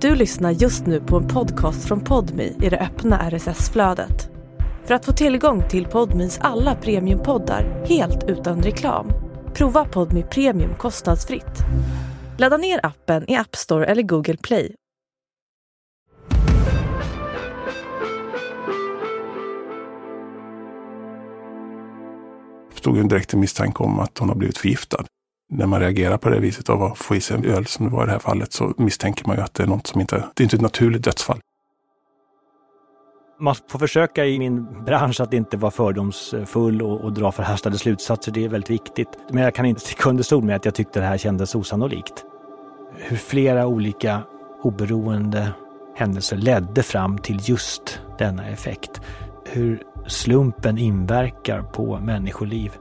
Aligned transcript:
Du 0.00 0.14
lyssnar 0.14 0.50
just 0.50 0.86
nu 0.86 1.00
på 1.00 1.16
en 1.16 1.28
podcast 1.28 1.88
från 1.88 2.00
Podmi 2.00 2.56
i 2.62 2.68
det 2.68 2.78
öppna 2.78 3.30
RSS-flödet. 3.30 4.30
För 4.84 4.94
att 4.94 5.04
få 5.04 5.12
tillgång 5.12 5.68
till 5.68 5.86
Podmis 5.86 6.38
alla 6.42 6.74
premiumpoddar 6.74 7.84
helt 7.86 8.24
utan 8.28 8.62
reklam, 8.62 9.12
prova 9.54 9.84
Podmi 9.84 10.22
Premium 10.22 10.74
kostnadsfritt. 10.74 11.58
Ladda 12.38 12.56
ner 12.56 12.86
appen 12.86 13.30
i 13.30 13.36
App 13.36 13.56
Store 13.56 13.86
eller 13.86 14.02
Google 14.02 14.36
Play. 14.36 14.74
Det 22.70 22.76
stod 22.78 22.98
en 22.98 23.08
direkt 23.08 23.34
misstanke 23.34 23.82
om 23.82 23.98
att 23.98 24.18
hon 24.18 24.28
har 24.28 24.36
blivit 24.36 24.58
förgiftad. 24.58 25.04
När 25.52 25.66
man 25.66 25.80
reagerar 25.80 26.16
på 26.16 26.28
det 26.28 26.40
viset 26.40 26.70
av 26.70 26.82
att 26.82 26.98
få 26.98 27.16
i 27.16 27.20
sig 27.20 27.36
en 27.36 27.44
öl 27.44 27.66
som 27.66 27.86
det 27.86 27.92
var 27.92 28.02
i 28.02 28.06
det 28.06 28.12
här 28.12 28.18
fallet 28.18 28.52
så 28.52 28.74
misstänker 28.76 29.26
man 29.26 29.36
ju 29.36 29.42
att 29.42 29.54
det 29.54 29.62
är 29.62 29.66
något 29.66 29.86
som 29.86 30.00
inte, 30.00 30.16
det 30.34 30.42
är 30.42 30.44
inte 30.44 30.56
ett 30.56 30.62
naturligt 30.62 31.04
dödsfall. 31.04 31.40
Man 33.40 33.54
får 33.68 33.78
försöka 33.78 34.26
i 34.26 34.38
min 34.38 34.84
bransch 34.84 35.20
att 35.20 35.32
inte 35.32 35.56
vara 35.56 35.70
fördomsfull 35.70 36.82
och, 36.82 37.00
och 37.00 37.12
dra 37.12 37.32
förhastade 37.32 37.78
slutsatser. 37.78 38.32
Det 38.32 38.44
är 38.44 38.48
väldigt 38.48 38.70
viktigt. 38.70 39.08
Men 39.30 39.42
jag 39.42 39.54
kan 39.54 39.64
inte 39.64 39.80
sticka 39.80 40.10
under 40.10 40.22
stol 40.22 40.44
med 40.44 40.56
att 40.56 40.64
jag 40.64 40.74
tyckte 40.74 41.00
det 41.00 41.06
här 41.06 41.18
kändes 41.18 41.54
osannolikt. 41.54 42.24
Hur 42.96 43.16
flera 43.16 43.66
olika 43.66 44.22
oberoende 44.62 45.52
händelser 45.96 46.36
ledde 46.36 46.82
fram 46.82 47.18
till 47.18 47.38
just 47.42 48.00
denna 48.18 48.48
effekt. 48.48 49.00
Hur 49.46 49.82
slumpen 50.06 50.78
inverkar 50.78 51.62
på 51.62 51.98
människoliv. 51.98 52.72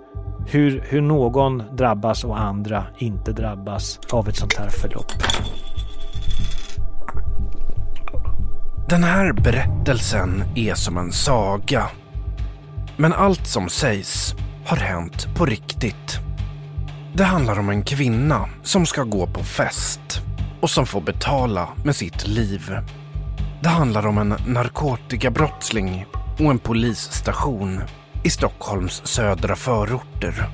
Hur, 0.47 0.83
hur 0.89 1.01
någon 1.01 1.63
drabbas 1.75 2.23
och 2.23 2.39
andra 2.39 2.85
inte 2.97 3.31
drabbas 3.31 3.99
av 4.11 4.29
ett 4.29 4.35
sånt 4.35 4.57
här 4.57 4.69
förlopp. 4.69 5.13
Den 8.89 9.03
här 9.03 9.33
berättelsen 9.33 10.43
är 10.55 10.73
som 10.73 10.97
en 10.97 11.11
saga. 11.11 11.89
Men 12.97 13.13
allt 13.13 13.47
som 13.47 13.69
sägs 13.69 14.35
har 14.65 14.77
hänt 14.77 15.27
på 15.37 15.45
riktigt. 15.45 16.19
Det 17.13 17.23
handlar 17.23 17.59
om 17.59 17.69
en 17.69 17.83
kvinna 17.83 18.49
som 18.63 18.85
ska 18.85 19.03
gå 19.03 19.27
på 19.27 19.43
fest 19.43 20.21
och 20.61 20.69
som 20.69 20.85
får 20.85 21.01
betala 21.01 21.69
med 21.83 21.95
sitt 21.95 22.27
liv. 22.27 22.77
Det 23.63 23.69
handlar 23.69 24.07
om 24.07 24.17
en 24.17 24.35
narkotikabrottsling 24.47 26.05
och 26.39 26.51
en 26.51 26.59
polisstation 26.59 27.81
i 28.23 28.29
Stockholms 28.29 29.01
södra 29.05 29.55
förorter. 29.55 30.49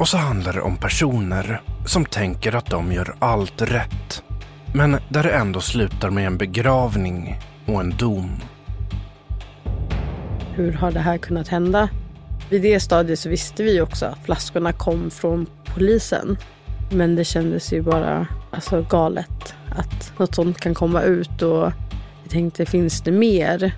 Och 0.00 0.08
så 0.08 0.16
handlar 0.16 0.52
det 0.52 0.60
om 0.60 0.76
personer 0.76 1.62
som 1.86 2.04
tänker 2.04 2.54
att 2.54 2.66
de 2.66 2.92
gör 2.92 3.14
allt 3.18 3.62
rätt. 3.62 4.22
Men 4.74 4.96
där 5.08 5.22
det 5.22 5.30
ändå 5.30 5.60
slutar 5.60 6.10
med 6.10 6.26
en 6.26 6.38
begravning 6.38 7.40
och 7.66 7.80
en 7.80 7.96
dom. 7.96 8.40
Hur 10.54 10.72
har 10.72 10.92
det 10.92 11.00
här 11.00 11.18
kunnat 11.18 11.48
hända? 11.48 11.88
Vid 12.50 12.62
det 12.62 12.80
stadiet 12.80 13.18
så 13.18 13.28
visste 13.28 13.62
vi 13.62 13.80
också 13.80 14.06
att 14.06 14.24
flaskorna 14.24 14.72
kom 14.72 15.10
från 15.10 15.46
polisen. 15.74 16.36
Men 16.90 17.16
det 17.16 17.24
kändes 17.24 17.72
ju 17.72 17.82
bara 17.82 18.26
alltså, 18.50 18.86
galet 18.90 19.54
att 19.76 20.12
något 20.18 20.34
sånt 20.34 20.60
kan 20.60 20.74
komma 20.74 21.02
ut 21.02 21.42
och 21.42 21.72
jag 22.22 22.30
tänkte, 22.30 22.66
finns 22.66 23.00
det 23.00 23.12
mer? 23.12 23.74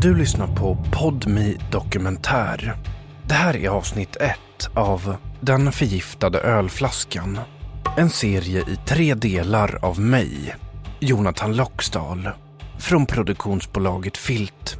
Du 0.00 0.14
lyssnar 0.14 0.46
på 0.46 0.78
Podmi 0.92 1.56
Dokumentär. 1.72 2.76
Det 3.28 3.34
här 3.34 3.56
är 3.56 3.68
avsnitt 3.68 4.16
ett 4.16 4.70
av 4.74 5.16
Den 5.40 5.72
förgiftade 5.72 6.40
ölflaskan. 6.40 7.38
En 7.96 8.10
serie 8.10 8.60
i 8.60 8.76
tre 8.86 9.14
delar 9.14 9.78
av 9.82 10.00
mig, 10.00 10.56
Jonathan 11.00 11.56
Loxdal, 11.56 12.28
från 12.78 13.06
produktionsbolaget 13.06 14.16
Filt. 14.16 14.78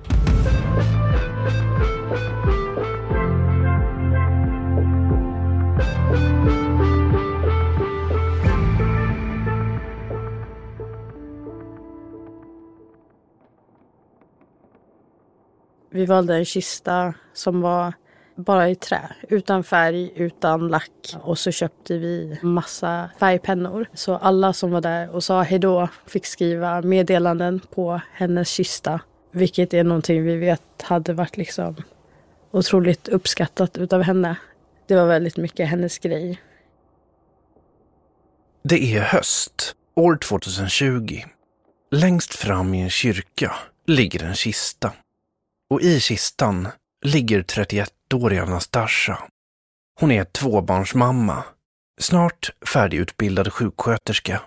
Vi 15.96 16.06
valde 16.06 16.34
en 16.34 16.44
kista 16.44 17.14
som 17.32 17.60
var 17.60 17.92
bara 18.34 18.70
i 18.70 18.74
trä, 18.74 19.08
utan 19.28 19.64
färg, 19.64 20.12
utan 20.16 20.68
lack. 20.68 21.16
Och 21.22 21.38
så 21.38 21.50
köpte 21.50 21.98
vi 21.98 22.38
massa 22.42 23.10
färgpennor. 23.20 23.86
Så 23.94 24.16
alla 24.16 24.52
som 24.52 24.70
var 24.70 24.80
där 24.80 25.10
och 25.10 25.24
sa 25.24 25.42
hejdå 25.42 25.88
fick 26.06 26.26
skriva 26.26 26.82
meddelanden 26.82 27.60
på 27.74 28.00
hennes 28.12 28.48
kista. 28.48 29.00
Vilket 29.32 29.74
är 29.74 29.84
någonting 29.84 30.24
vi 30.24 30.36
vet 30.36 30.82
hade 30.82 31.12
varit 31.12 31.36
liksom 31.36 31.76
otroligt 32.50 33.08
uppskattat 33.08 33.78
utav 33.78 34.02
henne. 34.02 34.36
Det 34.86 34.96
var 34.96 35.06
väldigt 35.06 35.36
mycket 35.36 35.68
hennes 35.68 35.98
grej. 35.98 36.40
Det 38.62 38.96
är 38.96 39.00
höst, 39.00 39.74
år 39.94 40.16
2020. 40.16 41.20
Längst 41.90 42.34
fram 42.34 42.74
i 42.74 42.82
en 42.82 42.90
kyrka 42.90 43.52
ligger 43.86 44.24
en 44.24 44.34
kista. 44.34 44.92
Och 45.70 45.80
i 45.80 46.00
kistan 46.00 46.68
ligger 47.04 47.42
31-åriga 47.42 48.44
Nastasja. 48.44 49.18
Hon 50.00 50.10
är 50.10 50.24
tvåbarnsmamma, 50.24 51.44
snart 52.00 52.50
färdigutbildad 52.72 53.52
sjuksköterska. 53.52 54.42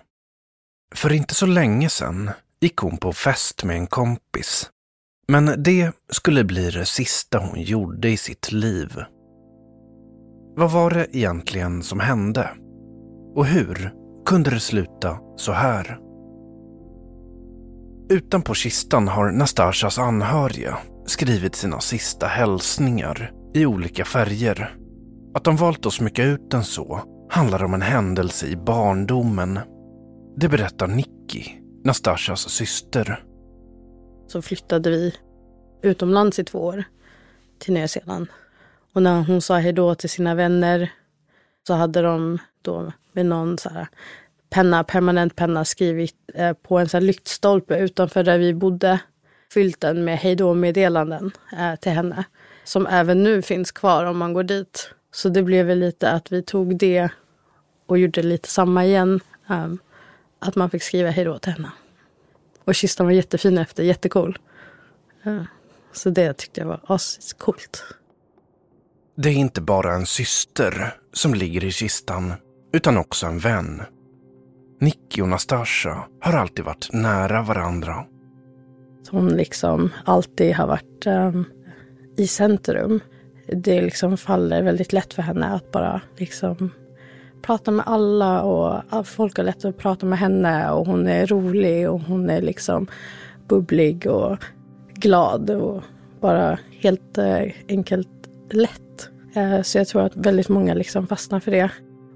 För 0.94 1.12
inte 1.12 1.34
så 1.34 1.46
länge 1.46 1.88
sedan 1.88 2.30
gick 2.60 2.76
hon 2.76 2.96
på 2.96 3.12
fest 3.12 3.64
med 3.64 3.76
en 3.76 3.86
kompis. 3.86 4.70
Men 5.28 5.62
det 5.62 5.92
skulle 6.12 6.44
bli 6.44 6.70
det 6.70 6.86
sista 6.86 7.38
hon 7.38 7.62
gjorde 7.62 8.08
i 8.08 8.16
sitt 8.16 8.52
liv. 8.52 9.04
Vad 10.56 10.70
var 10.70 10.90
det 10.90 11.16
egentligen 11.16 11.82
som 11.82 12.00
hände? 12.00 12.50
Och 13.34 13.46
hur 13.46 13.94
kunde 14.26 14.50
det 14.50 14.60
sluta 14.60 15.18
så 15.36 15.52
här? 15.52 15.98
Utanpå 18.10 18.54
kistan 18.54 19.08
har 19.08 19.30
Nastasjas 19.30 19.98
anhöriga 19.98 20.78
skrivit 21.06 21.54
sina 21.54 21.80
sista 21.80 22.26
hälsningar 22.26 23.32
i 23.54 23.66
olika 23.66 24.04
färger. 24.04 24.76
Att 25.34 25.44
de 25.44 25.56
valt 25.56 25.86
att 25.86 25.92
smycka 25.92 26.24
ut 26.24 26.50
den 26.50 26.64
så 26.64 27.02
handlar 27.30 27.64
om 27.64 27.74
en 27.74 27.82
händelse 27.82 28.46
i 28.46 28.56
barndomen. 28.56 29.58
Det 30.36 30.48
berättar 30.48 30.86
Nicky, 30.86 31.44
Nastasjas 31.84 32.48
syster. 32.48 33.24
Så 34.26 34.42
flyttade 34.42 34.90
vi 34.90 35.14
utomlands 35.82 36.38
i 36.38 36.44
två 36.44 36.58
år 36.58 36.84
till 37.58 37.74
Nya 37.74 37.88
Zeeland. 37.88 38.26
Och 38.94 39.02
när 39.02 39.22
hon 39.22 39.40
sa 39.40 39.58
hejdå 39.58 39.94
till 39.94 40.10
sina 40.10 40.34
vänner 40.34 40.92
så 41.66 41.74
hade 41.74 42.02
de 42.02 42.38
då 42.62 42.92
med 43.12 43.26
någon 43.26 43.58
så 43.58 43.68
här 43.68 43.88
penna, 44.50 44.84
permanent 44.84 45.36
penna 45.36 45.64
skrivit 45.64 46.14
eh, 46.34 46.52
på 46.52 46.78
en 46.78 46.88
så 46.88 46.96
här 46.96 47.02
lyktstolpe 47.02 47.78
utanför 47.78 48.22
där 48.22 48.38
vi 48.38 48.54
bodde 48.54 49.00
fyllt 49.52 49.80
den 49.80 50.04
med 50.04 50.18
hejdå-meddelanden 50.18 51.32
eh, 51.58 51.76
till 51.76 51.92
henne. 51.92 52.24
Som 52.64 52.86
även 52.86 53.22
nu 53.22 53.42
finns 53.42 53.72
kvar 53.72 54.04
om 54.04 54.18
man 54.18 54.32
går 54.32 54.42
dit. 54.42 54.90
Så 55.12 55.28
det 55.28 55.42
blev 55.42 55.66
väl 55.66 55.78
lite 55.78 56.10
att 56.10 56.32
vi 56.32 56.42
tog 56.42 56.76
det 56.76 57.08
och 57.86 57.98
gjorde 57.98 58.22
lite 58.22 58.48
samma 58.48 58.84
igen. 58.84 59.20
Eh, 59.50 59.68
att 60.38 60.56
man 60.56 60.70
fick 60.70 60.82
skriva 60.82 61.10
hejdå 61.10 61.38
till 61.38 61.52
henne. 61.52 61.70
Och 62.64 62.74
kistan 62.74 63.06
var 63.06 63.12
jättefin 63.12 63.58
efter, 63.58 63.82
jättecool. 63.82 64.38
Eh, 65.22 65.42
så 65.92 66.10
det 66.10 66.32
tyckte 66.32 66.60
jag 66.60 66.68
var 66.68 66.80
ascoolt. 66.86 67.84
Det 69.16 69.28
är 69.28 69.34
inte 69.34 69.60
bara 69.60 69.94
en 69.94 70.06
syster 70.06 70.94
som 71.12 71.34
ligger 71.34 71.64
i 71.64 71.72
kistan, 71.72 72.32
utan 72.72 72.96
också 72.96 73.26
en 73.26 73.38
vän. 73.38 73.82
Nicky 74.80 75.22
och 75.22 75.28
Nastasja 75.28 76.04
har 76.20 76.32
alltid 76.32 76.64
varit 76.64 76.88
nära 76.92 77.42
varandra. 77.42 78.04
Hon 79.08 79.28
liksom 79.28 79.90
alltid 80.04 80.54
har 80.54 80.66
varit 80.66 81.06
um, 81.06 81.44
i 82.16 82.26
centrum. 82.26 83.00
Det 83.46 83.82
liksom 83.82 84.16
faller 84.16 84.62
väldigt 84.62 84.92
lätt 84.92 85.14
för 85.14 85.22
henne 85.22 85.46
att 85.46 85.70
bara 85.70 86.00
liksom 86.16 86.70
prata 87.42 87.70
med 87.70 87.84
alla 87.86 88.42
och 88.42 89.06
folk 89.06 89.36
har 89.36 89.44
lätt 89.44 89.64
att 89.64 89.78
prata 89.78 90.06
med 90.06 90.18
henne 90.18 90.70
och 90.70 90.86
hon 90.86 91.06
är 91.06 91.26
rolig 91.26 91.90
och 91.90 92.00
hon 92.00 92.30
är 92.30 92.42
liksom 92.42 92.86
bubblig 93.48 94.06
och 94.06 94.36
glad 94.94 95.50
och 95.50 95.82
bara 96.20 96.58
helt 96.70 97.18
eh, 97.18 97.44
enkelt 97.68 98.08
lätt. 98.50 99.08
Eh, 99.34 99.62
så 99.62 99.78
jag 99.78 99.88
tror 99.88 100.02
att 100.02 100.16
väldigt 100.16 100.48
många 100.48 100.74
liksom 100.74 101.06
fastnar 101.06 101.40
för 101.40 101.50
det. 101.50 101.70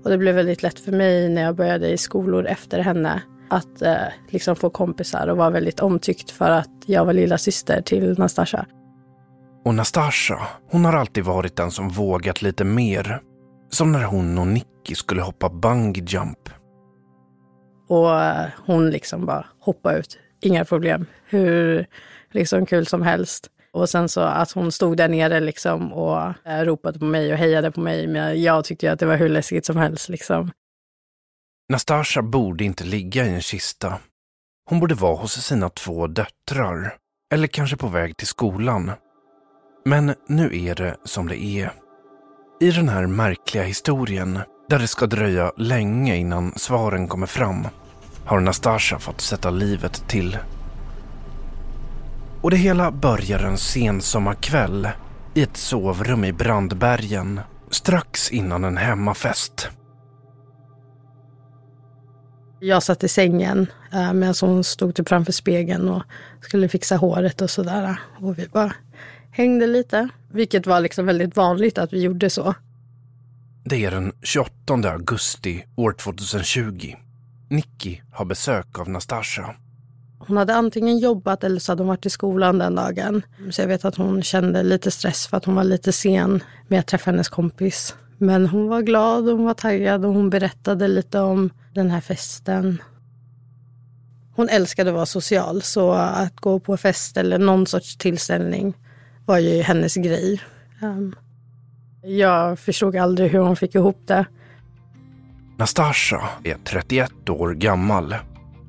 Och 0.05 0.11
det 0.11 0.19
blev 0.19 0.35
väldigt 0.35 0.63
lätt 0.63 0.81
för 0.81 0.93
mig 0.93 1.29
när 1.29 1.43
jag 1.43 1.57
började 1.57 1.89
i 1.89 1.99
skolor 1.99 2.47
efter 2.47 2.79
henne 2.79 3.23
att 3.51 3.83
eh, 3.83 3.97
liksom 4.29 4.57
få 4.57 4.71
kompisar 4.71 5.29
och 5.29 5.37
vara 5.37 5.51
väldigt 5.51 5.81
omtyckt 5.81 6.31
för 6.31 6.51
att 6.51 6.71
jag 6.87 7.05
var 7.05 7.13
lilla 7.13 7.39
syster 7.39 7.83
till 7.83 8.19
Nastasja. 8.19 8.67
Och 9.65 9.75
Nastasja, 9.75 10.39
hon 10.71 10.85
har 10.85 10.93
alltid 10.93 11.25
varit 11.25 11.57
den 11.57 11.71
som 11.71 11.89
vågat 11.89 12.43
lite 12.43 12.65
mer. 12.65 13.21
Som 13.71 13.93
när 13.93 14.05
hon 14.05 14.39
och 14.39 14.47
Nicky 14.47 14.95
skulle 14.95 15.23
hoppa 15.23 15.49
bungee 15.49 16.05
jump. 16.07 16.39
Och 17.89 18.11
hon 18.67 18.91
liksom 18.91 19.27
bara 19.27 19.47
hoppade 19.61 19.99
ut. 19.99 20.19
Inga 20.41 20.65
problem. 20.65 21.07
Hur 21.29 21.87
liksom 22.31 22.67
kul 22.67 22.87
som 22.87 23.03
helst. 23.03 23.51
Och 23.73 23.89
sen 23.89 24.09
så 24.09 24.21
att 24.21 24.53
hon 24.53 24.73
stod 24.73 24.97
där 24.97 25.09
nere 25.09 25.41
liksom 25.41 25.93
och 25.93 26.33
ropade 26.45 26.99
på 26.99 27.05
mig 27.05 27.33
och 27.33 27.39
hejade 27.39 27.71
på 27.71 27.81
mig. 27.81 28.07
Men 28.07 28.43
jag 28.43 28.65
tyckte 28.65 28.87
ju 28.87 28.93
att 28.93 28.99
det 28.99 29.07
var 29.07 29.17
hur 29.17 29.29
läskigt 29.29 29.67
som 29.67 29.77
helst 29.77 30.09
liksom. 30.09 30.51
Nastasja 31.69 32.23
borde 32.23 32.65
inte 32.65 32.85
ligga 32.85 33.27
i 33.27 33.35
en 33.35 33.41
kista. 33.41 33.99
Hon 34.71 34.81
borde 34.81 34.95
vara 34.95 35.17
hos 35.17 35.33
sina 35.33 35.69
två 35.69 36.07
döttrar. 36.07 36.97
Eller 37.35 37.47
kanske 37.47 37.77
på 37.77 37.89
väg 37.89 38.17
till 38.17 38.27
skolan. 38.27 38.91
Men 39.85 40.15
nu 40.29 40.65
är 40.65 40.75
det 40.75 40.97
som 41.05 41.29
det 41.29 41.45
är. 41.45 41.73
I 42.61 42.71
den 42.71 42.89
här 42.89 43.07
märkliga 43.07 43.63
historien, 43.63 44.39
där 44.69 44.79
det 44.79 44.87
ska 44.87 45.07
dröja 45.07 45.53
länge 45.57 46.17
innan 46.17 46.53
svaren 46.57 47.09
kommer 47.09 47.27
fram, 47.27 47.69
har 48.25 48.41
Nastasja 48.41 48.99
fått 48.99 49.21
sätta 49.21 49.51
livet 49.51 50.09
till. 50.09 50.39
Och 52.43 52.51
det 52.51 52.57
hela 52.57 52.91
börjar 52.91 53.39
en 53.39 53.59
sensommarkväll 53.59 54.89
i 55.35 55.43
ett 55.43 55.57
sovrum 55.57 56.25
i 56.25 56.33
Brandbergen 56.33 57.41
strax 57.71 58.31
innan 58.31 58.65
en 58.65 58.77
hemmafest. 58.77 59.71
Jag 62.67 62.83
satt 62.83 63.05
i 63.05 63.09
sängen 63.09 63.67
äh, 63.93 64.13
medan 64.13 64.35
hon 64.41 64.65
stod 64.65 64.95
typ 64.95 65.09
framför 65.09 65.33
spegeln 65.33 65.89
och 65.89 66.03
skulle 66.41 66.69
fixa 66.69 66.97
håret 66.97 67.41
och 67.41 67.51
sådär. 67.51 68.01
Och 68.21 68.39
vi 68.39 68.49
bara 68.49 68.73
hängde 69.31 69.67
lite, 69.67 70.09
vilket 70.33 70.67
var 70.67 70.81
liksom 70.81 71.07
väldigt 71.07 71.37
vanligt 71.37 71.79
att 71.79 71.93
vi 71.93 72.03
gjorde 72.03 72.31
så. 72.31 72.55
Det 73.65 73.85
är 73.85 73.91
den 73.91 74.13
28 74.23 74.75
augusti 74.75 75.65
år 75.77 75.93
2020. 75.93 76.95
Nicky 77.51 78.01
har 78.13 78.25
besök 78.25 78.79
av 78.79 78.89
Nastasja. 78.89 79.55
Hon 80.19 80.37
hade 80.37 80.55
antingen 80.55 80.99
jobbat 80.99 81.45
eller 81.45 81.61
så 81.61 81.73
hade 81.73 81.83
hon 81.83 81.89
varit 81.89 82.07
i 82.07 82.11
skolan 82.11 82.59
den 82.59 82.75
dagen. 82.75 83.23
Så 83.51 83.61
jag 83.61 83.69
vet 83.69 83.85
att 83.85 83.97
hon 83.97 84.23
kände 84.23 84.63
lite 84.63 84.91
stress 84.91 85.27
för 85.27 85.37
att 85.37 85.45
hon 85.45 85.55
var 85.55 85.65
lite 85.65 85.93
sen 85.93 86.43
med 86.69 86.81
att 86.81 86.87
träffa 86.87 87.11
hennes 87.11 87.29
kompis. 87.29 87.95
Men 88.25 88.47
hon 88.47 88.69
var 88.69 88.83
glad 88.83 89.29
och 89.29 89.37
hon 89.37 89.47
var 89.47 89.55
taggad 89.55 90.05
och 90.05 90.15
hon 90.15 90.31
berättade 90.31 90.89
lite 90.89 91.21
om 91.21 91.51
den 91.75 91.91
här 91.91 92.01
festen. 92.01 92.83
Hon 94.37 94.49
älskade 94.49 94.91
att 94.91 94.95
vara 94.95 95.07
social, 95.07 95.63
så 95.63 95.93
att 95.93 96.41
gå 96.41 96.61
på 96.61 96.77
fest 96.77 97.17
eller 97.17 97.39
någon 97.39 97.67
sorts 97.67 97.97
tillställning 97.97 98.75
var 99.27 99.39
ju 99.39 99.63
hennes 99.63 99.95
grej. 99.95 100.41
Ehm, 100.83 101.15
jag 102.03 102.59
förstod 102.59 102.97
aldrig 102.97 103.31
hur 103.31 103.39
hon 103.39 103.57
fick 103.57 103.75
ihop 103.75 104.03
det. 104.07 104.27
Nastasja 105.57 106.21
är 106.45 106.57
31 106.65 107.29
år 107.29 107.55
gammal. 107.55 108.15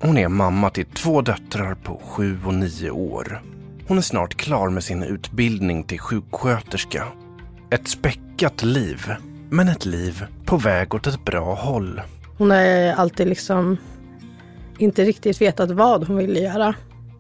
Hon 0.01 0.17
är 0.17 0.27
mamma 0.27 0.69
till 0.69 0.85
två 0.85 1.21
döttrar 1.21 1.75
på 1.75 2.01
7 2.03 2.39
och 2.45 2.53
9 2.53 2.89
år. 2.89 3.41
Hon 3.87 3.97
är 3.97 4.01
snart 4.01 4.35
klar 4.35 4.69
med 4.69 4.83
sin 4.83 5.03
utbildning 5.03 5.83
till 5.83 5.99
sjuksköterska. 5.99 7.03
Ett 7.71 7.87
späckat 7.87 8.63
liv, 8.63 9.15
men 9.49 9.67
ett 9.67 9.85
liv 9.85 10.25
på 10.45 10.57
väg 10.57 10.93
åt 10.93 11.07
ett 11.07 11.25
bra 11.25 11.53
håll. 11.53 12.01
Hon 12.37 12.51
har 12.51 12.93
alltid 12.93 13.27
liksom 13.27 13.77
inte 14.77 15.03
riktigt 15.03 15.41
vetat 15.41 15.71
vad 15.71 16.07
hon 16.07 16.17
ville 16.17 16.39
göra. 16.39 16.75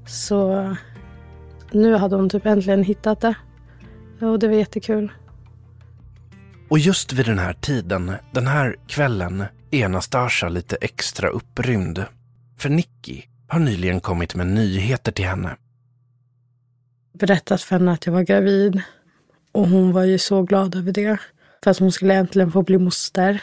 Så 0.07 0.75
nu 1.71 1.95
hade 1.95 2.15
hon 2.15 2.29
typ 2.29 2.45
äntligen 2.45 2.83
hittat 2.83 3.21
det. 3.21 3.35
Och 4.21 4.39
det 4.39 4.47
var 4.47 4.55
jättekul. 4.55 5.11
Och 6.69 6.79
just 6.79 7.13
vid 7.13 7.25
den 7.25 7.39
här 7.39 7.53
tiden, 7.53 8.11
den 8.31 8.47
här 8.47 8.75
kvällen, 8.87 9.43
är 9.71 9.87
Nastasja 9.87 10.49
lite 10.49 10.75
extra 10.81 11.29
upprymd. 11.29 12.05
För 12.57 12.69
Nicky 12.69 13.21
har 13.47 13.59
nyligen 13.59 13.99
kommit 13.99 14.35
med 14.35 14.47
nyheter 14.47 15.11
till 15.11 15.25
henne. 15.25 15.55
Berättat 17.13 17.61
för 17.61 17.75
henne 17.75 17.91
att 17.91 18.05
jag 18.05 18.13
var 18.13 18.21
gravid. 18.21 18.81
Och 19.51 19.67
hon 19.67 19.91
var 19.91 20.03
ju 20.03 20.17
så 20.17 20.41
glad 20.41 20.75
över 20.75 20.91
det. 20.91 21.17
För 21.63 21.71
att 21.71 21.79
hon 21.79 21.91
skulle 21.91 22.13
äntligen 22.13 22.51
få 22.51 22.61
bli 22.61 22.77
moster. 22.77 23.41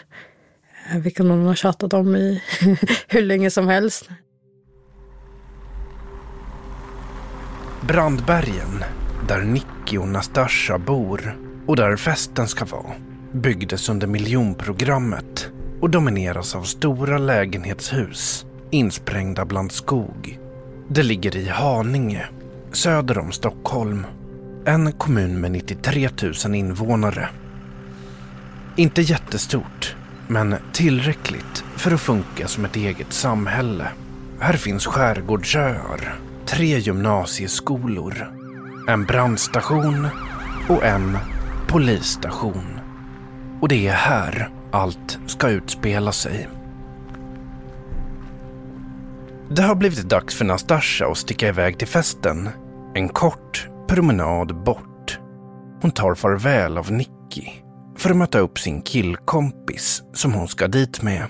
Eh, 0.91 0.99
vilket 0.99 1.27
hon 1.27 1.47
har 1.47 1.55
tjatat 1.55 1.93
om 1.93 2.17
i 2.17 2.43
hur 3.09 3.23
länge 3.23 3.51
som 3.51 3.69
helst. 3.69 4.09
Brandbergen, 7.81 8.85
där 9.29 9.41
Nicky 9.41 9.99
och 9.99 10.09
Nastasja 10.09 10.79
bor 10.79 11.39
och 11.67 11.77
där 11.77 11.97
festen 11.97 12.49
ska 12.49 12.65
vara, 12.65 12.93
byggdes 13.33 13.89
under 13.89 14.07
miljonprogrammet 14.07 15.51
och 15.81 15.91
domineras 15.91 16.55
av 16.55 16.63
stora 16.63 17.19
lägenhetshus 17.19 18.47
insprängda 18.73 19.45
bland 19.45 19.73
skog. 19.73 20.39
Det 20.89 21.03
ligger 21.03 21.37
i 21.37 21.49
Haninge, 21.49 22.27
söder 22.73 23.19
om 23.19 23.33
Stockholm. 23.33 24.07
En 24.65 24.93
kommun 24.93 25.41
med 25.41 25.51
93 25.51 26.09
000 26.45 26.55
invånare. 26.55 27.29
Inte 28.77 29.03
jättestort, 29.03 29.97
men 30.29 30.57
tillräckligt 30.73 31.65
för 31.77 31.91
att 31.95 32.01
funka 32.01 32.49
som 32.49 32.65
ett 32.65 32.77
eget 32.77 33.13
samhälle. 33.13 33.89
Här 34.41 34.53
finns 34.53 34.87
skärgårdsöar, 34.87 36.15
tre 36.47 36.79
gymnasieskolor, 36.79 38.33
en 38.89 39.05
brandstation 39.05 40.09
och 40.69 40.85
en 40.85 41.19
polisstation. 41.69 42.81
Och 43.61 43.69
det 43.69 43.89
är 43.89 43.93
här 43.93 44.51
allt 44.71 45.19
ska 45.27 45.49
utspela 45.49 46.13
sig. 46.13 46.49
Det 49.51 49.63
har 49.63 49.75
blivit 49.75 50.09
dags 50.09 50.35
för 50.35 50.45
Nastasja 50.45 51.07
att 51.11 51.19
sticka 51.19 51.49
iväg 51.49 51.79
till 51.79 51.89
festen. 51.89 52.49
En 52.95 53.09
kort 53.09 53.69
promenad 53.89 54.65
bort. 54.65 55.19
Hon 55.83 55.91
tar 55.91 56.15
farväl 56.15 56.79
av 56.79 56.93
Nicky 56.93 57.62
för 58.03 58.11
att 58.11 58.17
möta 58.17 58.39
upp 58.39 58.59
sin 58.59 58.83
killkompis 58.83 60.03
som 60.13 60.33
hon 60.33 60.49
ska 60.49 60.69
dit 60.69 61.03
med. 61.03 61.27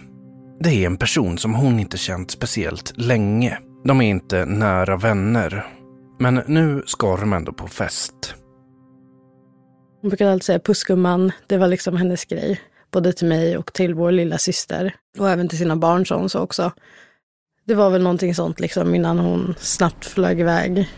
Det 0.60 0.70
är 0.70 0.86
en 0.86 0.96
person 0.96 1.38
som 1.38 1.54
hon 1.54 1.80
inte 1.80 1.98
känt 1.98 2.30
speciellt 2.30 2.92
länge. 2.96 3.58
De 3.84 4.00
är 4.00 4.10
inte 4.10 4.44
nära 4.46 4.96
vänner. 4.96 5.66
Men 6.18 6.42
nu 6.46 6.82
ska 6.86 7.16
de 7.16 7.32
ändå 7.32 7.52
på 7.52 7.68
fest. 7.68 8.34
Hon 10.00 10.08
brukade 10.08 10.32
alltid 10.32 10.44
säga 10.44 10.58
pussgumman. 10.58 11.32
Det 11.46 11.56
var 11.56 11.68
liksom 11.68 11.96
hennes 11.96 12.24
grej. 12.24 12.60
Både 12.90 13.12
till 13.12 13.28
mig 13.28 13.56
och 13.56 13.72
till 13.72 13.94
vår 13.94 14.12
lilla 14.12 14.38
syster. 14.38 14.94
Och 15.18 15.30
även 15.30 15.48
till 15.48 15.58
sina 15.58 15.76
barn 15.76 16.06
sa 16.06 16.16
hon 16.16 16.30
så 16.30 16.40
också. 16.40 16.72
Det 17.64 17.74
var 17.74 17.90
väl 17.90 18.02
någonting 18.02 18.34
sånt 18.34 18.60
liksom 18.60 18.94
innan 18.94 19.18
hon 19.18 19.54
snabbt 19.58 20.04
flög 20.04 20.40
iväg. 20.40 20.88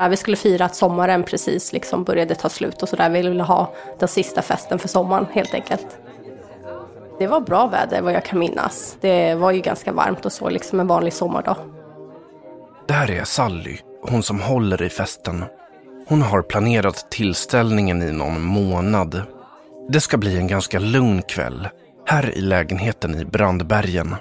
Ja, 0.00 0.08
vi 0.08 0.16
skulle 0.16 0.36
fira 0.36 0.64
att 0.64 0.74
sommaren 0.74 1.22
precis 1.22 1.72
liksom 1.72 2.04
började 2.04 2.34
ta 2.34 2.48
slut 2.48 2.82
och 2.82 2.88
sådär. 2.88 3.10
Vi 3.10 3.22
ville 3.22 3.42
ha 3.42 3.74
den 3.98 4.08
sista 4.08 4.42
festen 4.42 4.78
för 4.78 4.88
sommaren 4.88 5.26
helt 5.32 5.54
enkelt. 5.54 5.86
Det 7.18 7.26
var 7.26 7.40
bra 7.40 7.66
väder 7.66 8.02
vad 8.02 8.12
jag 8.12 8.24
kan 8.24 8.38
minnas. 8.38 8.96
Det 9.00 9.34
var 9.34 9.50
ju 9.50 9.60
ganska 9.60 9.92
varmt 9.92 10.26
och 10.26 10.32
så, 10.32 10.48
liksom 10.48 10.80
en 10.80 10.86
vanlig 10.86 11.12
sommardag. 11.12 11.56
Det 12.88 12.94
här 12.94 13.10
är 13.10 13.24
Sally, 13.24 13.78
hon 14.02 14.22
som 14.22 14.40
håller 14.40 14.82
i 14.82 14.88
festen. 14.88 15.44
Hon 16.08 16.22
har 16.22 16.42
planerat 16.42 17.10
tillställningen 17.10 18.02
i 18.02 18.12
någon 18.12 18.42
månad. 18.42 19.22
Det 19.88 20.00
ska 20.00 20.16
bli 20.16 20.36
en 20.36 20.46
ganska 20.46 20.78
lugn 20.78 21.22
kväll, 21.22 21.68
här 22.06 22.38
i 22.38 22.40
lägenheten 22.40 23.20
i 23.20 23.24
Brandbergen. 23.24 24.16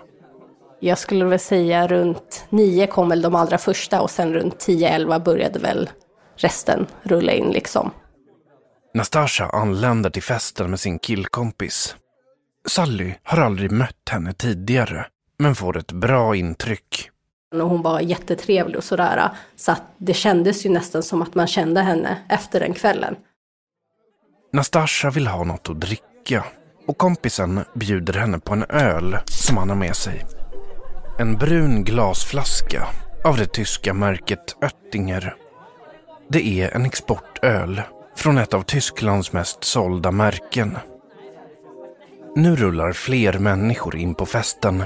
Jag 0.79 0.98
skulle 0.98 1.25
väl 1.25 1.39
säga 1.39 1.88
runt 1.88 2.45
nio 2.50 2.88
kom 2.88 3.09
väl 3.09 3.21
de 3.21 3.36
allra 3.36 3.57
första 3.57 4.01
och 4.01 4.09
sen 4.09 4.33
runt 4.33 4.67
10-11 4.67 5.24
började 5.24 5.59
väl 5.59 5.89
resten 6.36 6.88
rulla 7.03 7.31
in 7.31 7.51
liksom. 7.51 7.91
Nastasja 8.93 9.45
anländer 9.45 10.09
till 10.09 10.24
festen 10.24 10.69
med 10.69 10.79
sin 10.79 11.00
killkompis. 11.00 11.95
Sally 12.67 13.13
har 13.24 13.38
aldrig 13.38 13.71
mött 13.71 14.09
henne 14.09 14.33
tidigare, 14.33 15.05
men 15.39 15.55
får 15.55 15.77
ett 15.77 15.91
bra 15.91 16.36
intryck. 16.36 17.09
Och 17.53 17.69
hon 17.69 17.81
var 17.81 18.00
jättetrevlig 18.00 18.77
och 18.77 18.83
sådär, 18.83 19.29
så 19.55 19.71
att 19.71 19.83
det 19.98 20.13
kändes 20.13 20.65
ju 20.65 20.69
nästan 20.69 21.03
som 21.03 21.21
att 21.21 21.36
man 21.36 21.48
kände 21.48 21.81
henne 21.81 22.17
efter 22.29 22.59
den 22.59 22.74
kvällen. 22.74 23.15
Nastasja 24.53 25.09
vill 25.09 25.27
ha 25.27 25.43
något 25.43 25.69
att 25.69 25.79
dricka 25.79 26.43
och 26.88 26.98
kompisen 26.98 27.63
bjuder 27.74 28.13
henne 28.13 28.39
på 28.39 28.53
en 28.53 28.63
öl 28.69 29.17
som 29.25 29.57
han 29.57 29.69
har 29.69 29.75
med 29.75 29.95
sig. 29.95 30.38
En 31.19 31.35
brun 31.35 31.83
glasflaska 31.83 32.88
av 33.23 33.38
det 33.38 33.53
tyska 33.53 33.93
märket 33.93 34.55
Oettinger. 34.61 35.35
Det 36.29 36.61
är 36.61 36.75
en 36.75 36.85
exportöl 36.85 37.81
från 38.15 38.38
ett 38.38 38.53
av 38.53 38.61
Tysklands 38.61 39.33
mest 39.33 39.63
sålda 39.63 40.11
märken. 40.11 40.77
Nu 42.35 42.55
rullar 42.55 42.91
fler 42.91 43.39
människor 43.39 43.95
in 43.95 44.15
på 44.15 44.25
festen. 44.25 44.83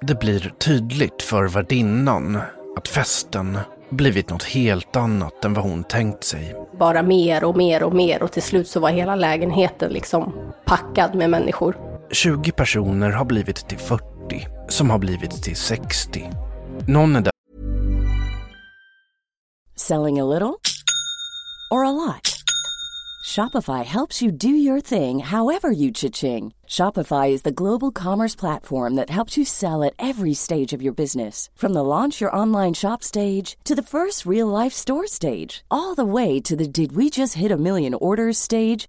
Det 0.00 0.18
blir 0.18 0.52
tydligt 0.58 1.22
för 1.22 1.48
värdinnan 1.48 2.40
att 2.76 2.88
festen 2.88 3.58
blivit 3.90 4.30
något 4.30 4.44
helt 4.44 4.96
annat 4.96 5.44
än 5.44 5.54
vad 5.54 5.64
hon 5.64 5.84
tänkt 5.84 6.24
sig. 6.24 6.54
Bara 6.78 7.02
mer 7.02 7.44
och 7.44 7.56
mer 7.56 7.82
och 7.82 7.94
mer 7.94 8.22
och 8.22 8.32
till 8.32 8.42
slut 8.42 8.68
så 8.68 8.80
var 8.80 8.90
hela 8.90 9.16
lägenheten 9.16 9.92
liksom 9.92 10.32
packad 10.64 11.14
med 11.14 11.30
människor. 11.30 11.76
20 12.10 12.52
personer 12.52 13.10
har 13.10 13.24
blivit 13.24 13.68
till 13.68 13.78
40, 13.78 14.13
som 14.68 14.90
har 14.90 14.98
blivit 14.98 15.42
till 15.42 15.56
60. 15.56 16.30
Någon 16.88 17.16
är 17.16 17.20
där 17.20 17.32
Selling 19.76 20.20
a 20.20 20.24
little 20.24 20.60
or 21.70 21.84
a 21.84 21.90
lot? 21.90 22.34
Shopify 23.24 23.84
helps 23.84 24.22
you 24.22 24.30
do 24.30 24.48
your 24.48 24.80
thing 24.80 25.18
however 25.18 25.70
you 25.70 25.90
cha-ching. 25.90 26.52
Shopify 26.68 27.30
is 27.30 27.42
the 27.42 27.50
global 27.62 27.90
commerce 27.90 28.34
platform 28.36 28.94
that 28.94 29.10
helps 29.10 29.36
you 29.38 29.44
sell 29.44 29.82
at 29.82 29.94
every 29.98 30.34
stage 30.34 30.72
of 30.72 30.82
your 30.82 30.94
business. 30.94 31.50
From 31.56 31.72
the 31.72 31.82
launch 31.82 32.20
your 32.20 32.36
online 32.36 32.74
shop 32.74 33.02
stage 33.02 33.56
to 33.64 33.74
the 33.74 33.82
first 33.82 34.26
real 34.26 34.46
life 34.46 34.72
store 34.72 35.06
stage, 35.06 35.64
all 35.70 35.94
the 35.94 36.04
way 36.04 36.38
to 36.40 36.54
the 36.54 36.68
did 36.68 36.92
we 36.92 37.08
just 37.10 37.34
hit 37.34 37.50
a 37.50 37.56
million 37.56 37.94
orders 37.94 38.38
stage. 38.38 38.88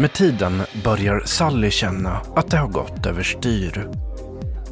Med 0.00 0.12
tiden 0.12 0.62
börjar 0.84 1.22
Sally 1.24 1.70
känna 1.70 2.20
att 2.34 2.50
det 2.50 2.56
har 2.56 2.68
gått 2.68 3.06
överstyr. 3.06 3.88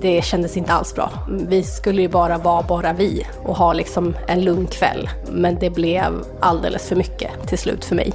Det 0.00 0.24
kändes 0.24 0.56
inte 0.56 0.72
alls 0.72 0.94
bra. 0.94 1.10
Vi 1.48 1.62
skulle 1.62 2.02
ju 2.02 2.08
bara 2.08 2.38
vara 2.38 2.62
bara 2.62 2.92
vi 2.92 3.26
och 3.42 3.56
ha 3.56 3.72
liksom 3.72 4.16
en 4.28 4.44
lugn 4.44 4.66
kväll. 4.66 5.08
Men 5.30 5.58
det 5.58 5.70
blev 5.70 6.24
alldeles 6.40 6.88
för 6.88 6.96
mycket 6.96 7.30
till 7.48 7.58
slut 7.58 7.84
för 7.84 7.94
mig. 7.94 8.12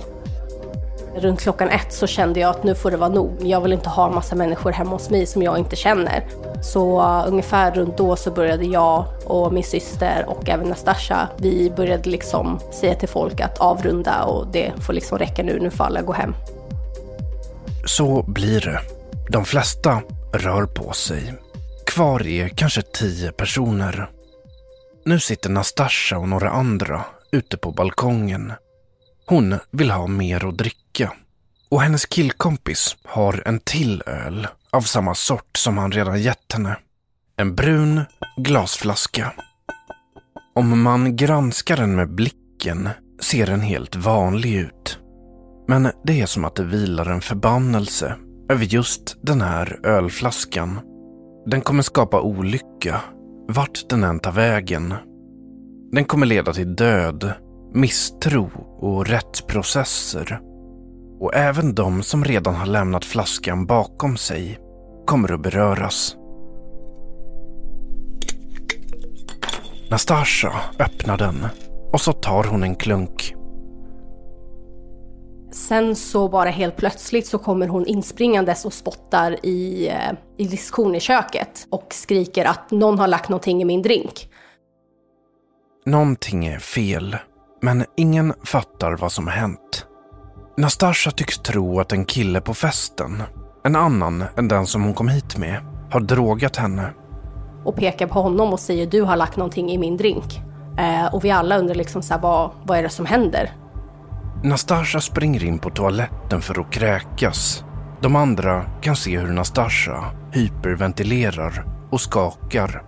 Runt 1.15 1.41
klockan 1.41 1.69
ett 1.69 1.93
så 1.93 2.07
kände 2.07 2.39
jag 2.39 2.49
att 2.49 2.63
nu 2.63 2.75
får 2.75 2.91
det 2.91 2.97
vara 2.97 3.09
nog. 3.09 3.31
Jag 3.41 3.61
vill 3.61 3.73
inte 3.73 3.89
ha 3.89 4.07
en 4.07 4.15
massa 4.15 4.35
människor 4.35 4.71
hemma 4.71 4.91
hos 4.91 5.09
mig 5.09 5.25
som 5.25 5.41
jag 5.41 5.57
inte 5.57 5.75
känner. 5.75 6.25
Så 6.63 7.01
ungefär 7.27 7.71
runt 7.71 7.97
då 7.97 8.15
så 8.15 8.31
började 8.31 8.65
jag 8.65 9.05
och 9.25 9.53
min 9.53 9.63
syster 9.63 10.25
och 10.27 10.49
även 10.49 10.67
Nastasha, 10.67 11.27
vi 11.37 11.71
började 11.75 12.09
liksom 12.09 12.59
säga 12.71 12.95
till 12.95 13.09
folk 13.09 13.39
att 13.39 13.57
avrunda 13.57 14.23
och 14.23 14.47
det 14.47 14.71
får 14.81 14.93
liksom 14.93 15.17
räcka 15.17 15.43
nu, 15.43 15.59
nu 15.59 15.69
får 15.69 15.83
alla 15.83 16.01
gå 16.01 16.13
hem. 16.13 16.33
Så 17.85 18.23
blir 18.23 18.61
det. 18.61 18.81
De 19.29 19.45
flesta 19.45 20.01
rör 20.33 20.65
på 20.65 20.93
sig. 20.93 21.33
Kvar 21.85 22.27
är 22.27 22.49
kanske 22.49 22.81
tio 22.81 23.31
personer. 23.31 24.09
Nu 25.05 25.19
sitter 25.19 25.49
Nastasha 25.49 26.17
och 26.17 26.29
några 26.29 26.49
andra 26.49 27.05
ute 27.31 27.57
på 27.57 27.71
balkongen. 27.71 28.53
Hon 29.25 29.59
vill 29.71 29.91
ha 29.91 30.07
mer 30.07 30.45
att 30.45 30.57
dricka. 30.57 31.13
Och 31.69 31.81
hennes 31.81 32.05
killkompis 32.05 32.95
har 33.03 33.43
en 33.45 33.59
till 33.59 34.03
öl 34.05 34.47
av 34.71 34.81
samma 34.81 35.15
sort 35.15 35.57
som 35.57 35.77
han 35.77 35.91
redan 35.91 36.21
gett 36.21 36.53
henne. 36.53 36.77
En 37.37 37.55
brun 37.55 38.01
glasflaska. 38.37 39.33
Om 40.55 40.81
man 40.81 41.15
granskar 41.15 41.77
den 41.77 41.95
med 41.95 42.09
blicken 42.09 42.89
ser 43.21 43.45
den 43.45 43.61
helt 43.61 43.95
vanlig 43.95 44.55
ut. 44.55 45.00
Men 45.67 45.91
det 46.03 46.21
är 46.21 46.25
som 46.25 46.45
att 46.45 46.55
det 46.55 46.63
vilar 46.63 47.05
en 47.05 47.21
förbannelse 47.21 48.15
över 48.49 48.65
just 48.65 49.17
den 49.21 49.41
här 49.41 49.79
ölflaskan. 49.83 50.79
Den 51.45 51.61
kommer 51.61 51.83
skapa 51.83 52.21
olycka, 52.21 53.01
vart 53.47 53.89
den 53.89 54.03
än 54.03 54.19
tar 54.19 54.31
vägen. 54.31 54.93
Den 55.91 56.05
kommer 56.05 56.25
leda 56.25 56.53
till 56.53 56.75
död, 56.75 57.33
misstro 57.73 58.49
och 58.79 59.07
rättsprocesser. 59.07 60.39
Och 61.19 61.35
även 61.35 61.75
de 61.75 62.03
som 62.03 62.25
redan 62.25 62.55
har 62.55 62.65
lämnat 62.65 63.05
flaskan 63.05 63.65
bakom 63.65 64.17
sig 64.17 64.59
kommer 65.05 65.33
att 65.33 65.43
beröras. 65.43 66.15
Nastasha 69.89 70.53
öppnar 70.79 71.17
den 71.17 71.47
och 71.93 72.01
så 72.01 72.13
tar 72.13 72.43
hon 72.43 72.63
en 72.63 72.75
klunk. 72.75 73.35
Sen 75.51 75.95
så 75.95 76.29
bara 76.29 76.49
helt 76.49 76.77
plötsligt 76.77 77.27
så 77.27 77.37
kommer 77.37 77.67
hon 77.67 77.85
inspringandes 77.85 78.65
och 78.65 78.73
spottar 78.73 79.45
i, 79.45 79.87
eh, 79.87 80.11
i 80.37 80.47
diskon 80.47 80.95
i 80.95 80.99
köket 80.99 81.67
och 81.69 81.87
skriker 81.89 82.45
att 82.45 82.71
någon 82.71 82.99
har 82.99 83.07
lagt 83.07 83.29
någonting 83.29 83.61
i 83.61 83.65
min 83.65 83.81
drink. 83.81 84.29
Någonting 85.85 86.45
är 86.45 86.59
fel, 86.59 87.17
men 87.61 87.85
ingen 87.97 88.33
fattar 88.43 88.97
vad 88.97 89.11
som 89.11 89.27
hänt. 89.27 89.85
Nastasha 90.57 91.11
tycks 91.11 91.37
tro 91.37 91.79
att 91.79 91.91
en 91.91 92.05
kille 92.05 92.41
på 92.41 92.53
festen, 92.53 93.23
en 93.63 93.75
annan 93.75 94.23
än 94.37 94.47
den 94.47 94.67
som 94.67 94.83
hon 94.83 94.93
kom 94.93 95.07
hit 95.07 95.37
med, 95.37 95.57
har 95.91 95.99
drogat 95.99 96.55
henne. 96.55 96.93
Och 97.65 97.75
pekar 97.75 98.07
på 98.07 98.21
honom 98.21 98.53
och 98.53 98.59
säger 98.59 98.87
du 98.87 99.01
har 99.01 99.15
lagt 99.15 99.37
någonting 99.37 99.71
i 99.71 99.77
min 99.77 99.97
drink. 99.97 100.41
Eh, 100.77 101.13
och 101.13 101.25
vi 101.25 101.31
alla 101.31 101.57
undrar 101.57 101.75
liksom 101.75 102.01
så 102.01 102.13
här, 102.13 102.21
vad, 102.21 102.51
vad 102.63 102.77
är 102.77 102.83
det 102.83 102.89
som 102.89 103.05
händer? 103.05 103.51
Nastasha 104.43 105.01
springer 105.01 105.43
in 105.43 105.59
på 105.59 105.69
toaletten 105.69 106.41
för 106.41 106.61
att 106.61 106.71
kräkas. 106.71 107.63
De 108.01 108.15
andra 108.15 108.65
kan 108.81 108.95
se 108.95 109.19
hur 109.19 109.27
Nastasha 109.27 110.05
hyperventilerar 110.31 111.65
och 111.91 112.01
skakar. 112.01 112.83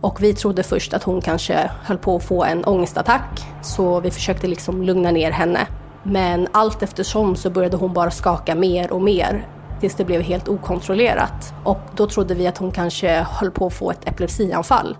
Och 0.00 0.22
vi 0.22 0.34
trodde 0.34 0.62
först 0.62 0.94
att 0.94 1.02
hon 1.02 1.20
kanske 1.20 1.70
höll 1.84 1.98
på 1.98 2.16
att 2.16 2.24
få 2.24 2.44
en 2.44 2.64
ångestattack, 2.64 3.46
så 3.62 4.00
vi 4.00 4.10
försökte 4.10 4.46
liksom 4.46 4.82
lugna 4.82 5.10
ner 5.10 5.30
henne. 5.30 5.66
Men 6.02 6.48
allt 6.52 6.82
eftersom 6.82 7.36
så 7.36 7.50
började 7.50 7.76
hon 7.76 7.92
bara 7.92 8.10
skaka 8.10 8.54
mer 8.54 8.92
och 8.92 9.02
mer 9.02 9.48
tills 9.80 9.94
det 9.94 10.04
blev 10.04 10.22
helt 10.22 10.48
okontrollerat. 10.48 11.54
Och 11.64 11.80
då 11.96 12.06
trodde 12.06 12.34
vi 12.34 12.46
att 12.46 12.58
hon 12.58 12.70
kanske 12.70 13.26
höll 13.30 13.50
på 13.50 13.66
att 13.66 13.74
få 13.74 13.90
ett 13.90 14.08
epilepsianfall. 14.08 14.96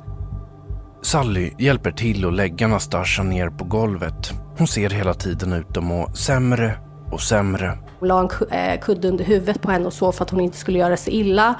Sally 1.02 1.52
hjälper 1.58 1.90
till 1.90 2.24
att 2.24 2.34
lägga 2.34 2.66
Nastasha 2.66 3.22
ner 3.22 3.48
på 3.50 3.64
golvet. 3.64 4.45
Hon 4.58 4.66
ser 4.66 4.90
hela 4.90 5.14
tiden 5.14 5.52
ut 5.52 5.76
att 5.76 5.84
må 5.84 6.08
sämre 6.14 6.78
och 7.12 7.20
sämre. 7.20 7.78
Hon 7.98 8.08
la 8.08 8.20
en 8.20 8.30
eh, 8.50 8.80
kudde 8.80 9.08
under 9.08 9.24
huvudet 9.24 9.62
på 9.62 9.70
henne 9.70 9.86
och 9.86 9.92
så 9.92 10.12
för 10.12 10.24
att 10.24 10.30
hon 10.30 10.40
inte 10.40 10.56
skulle 10.56 10.78
göra 10.78 10.96
sig 10.96 11.14
illa. 11.14 11.54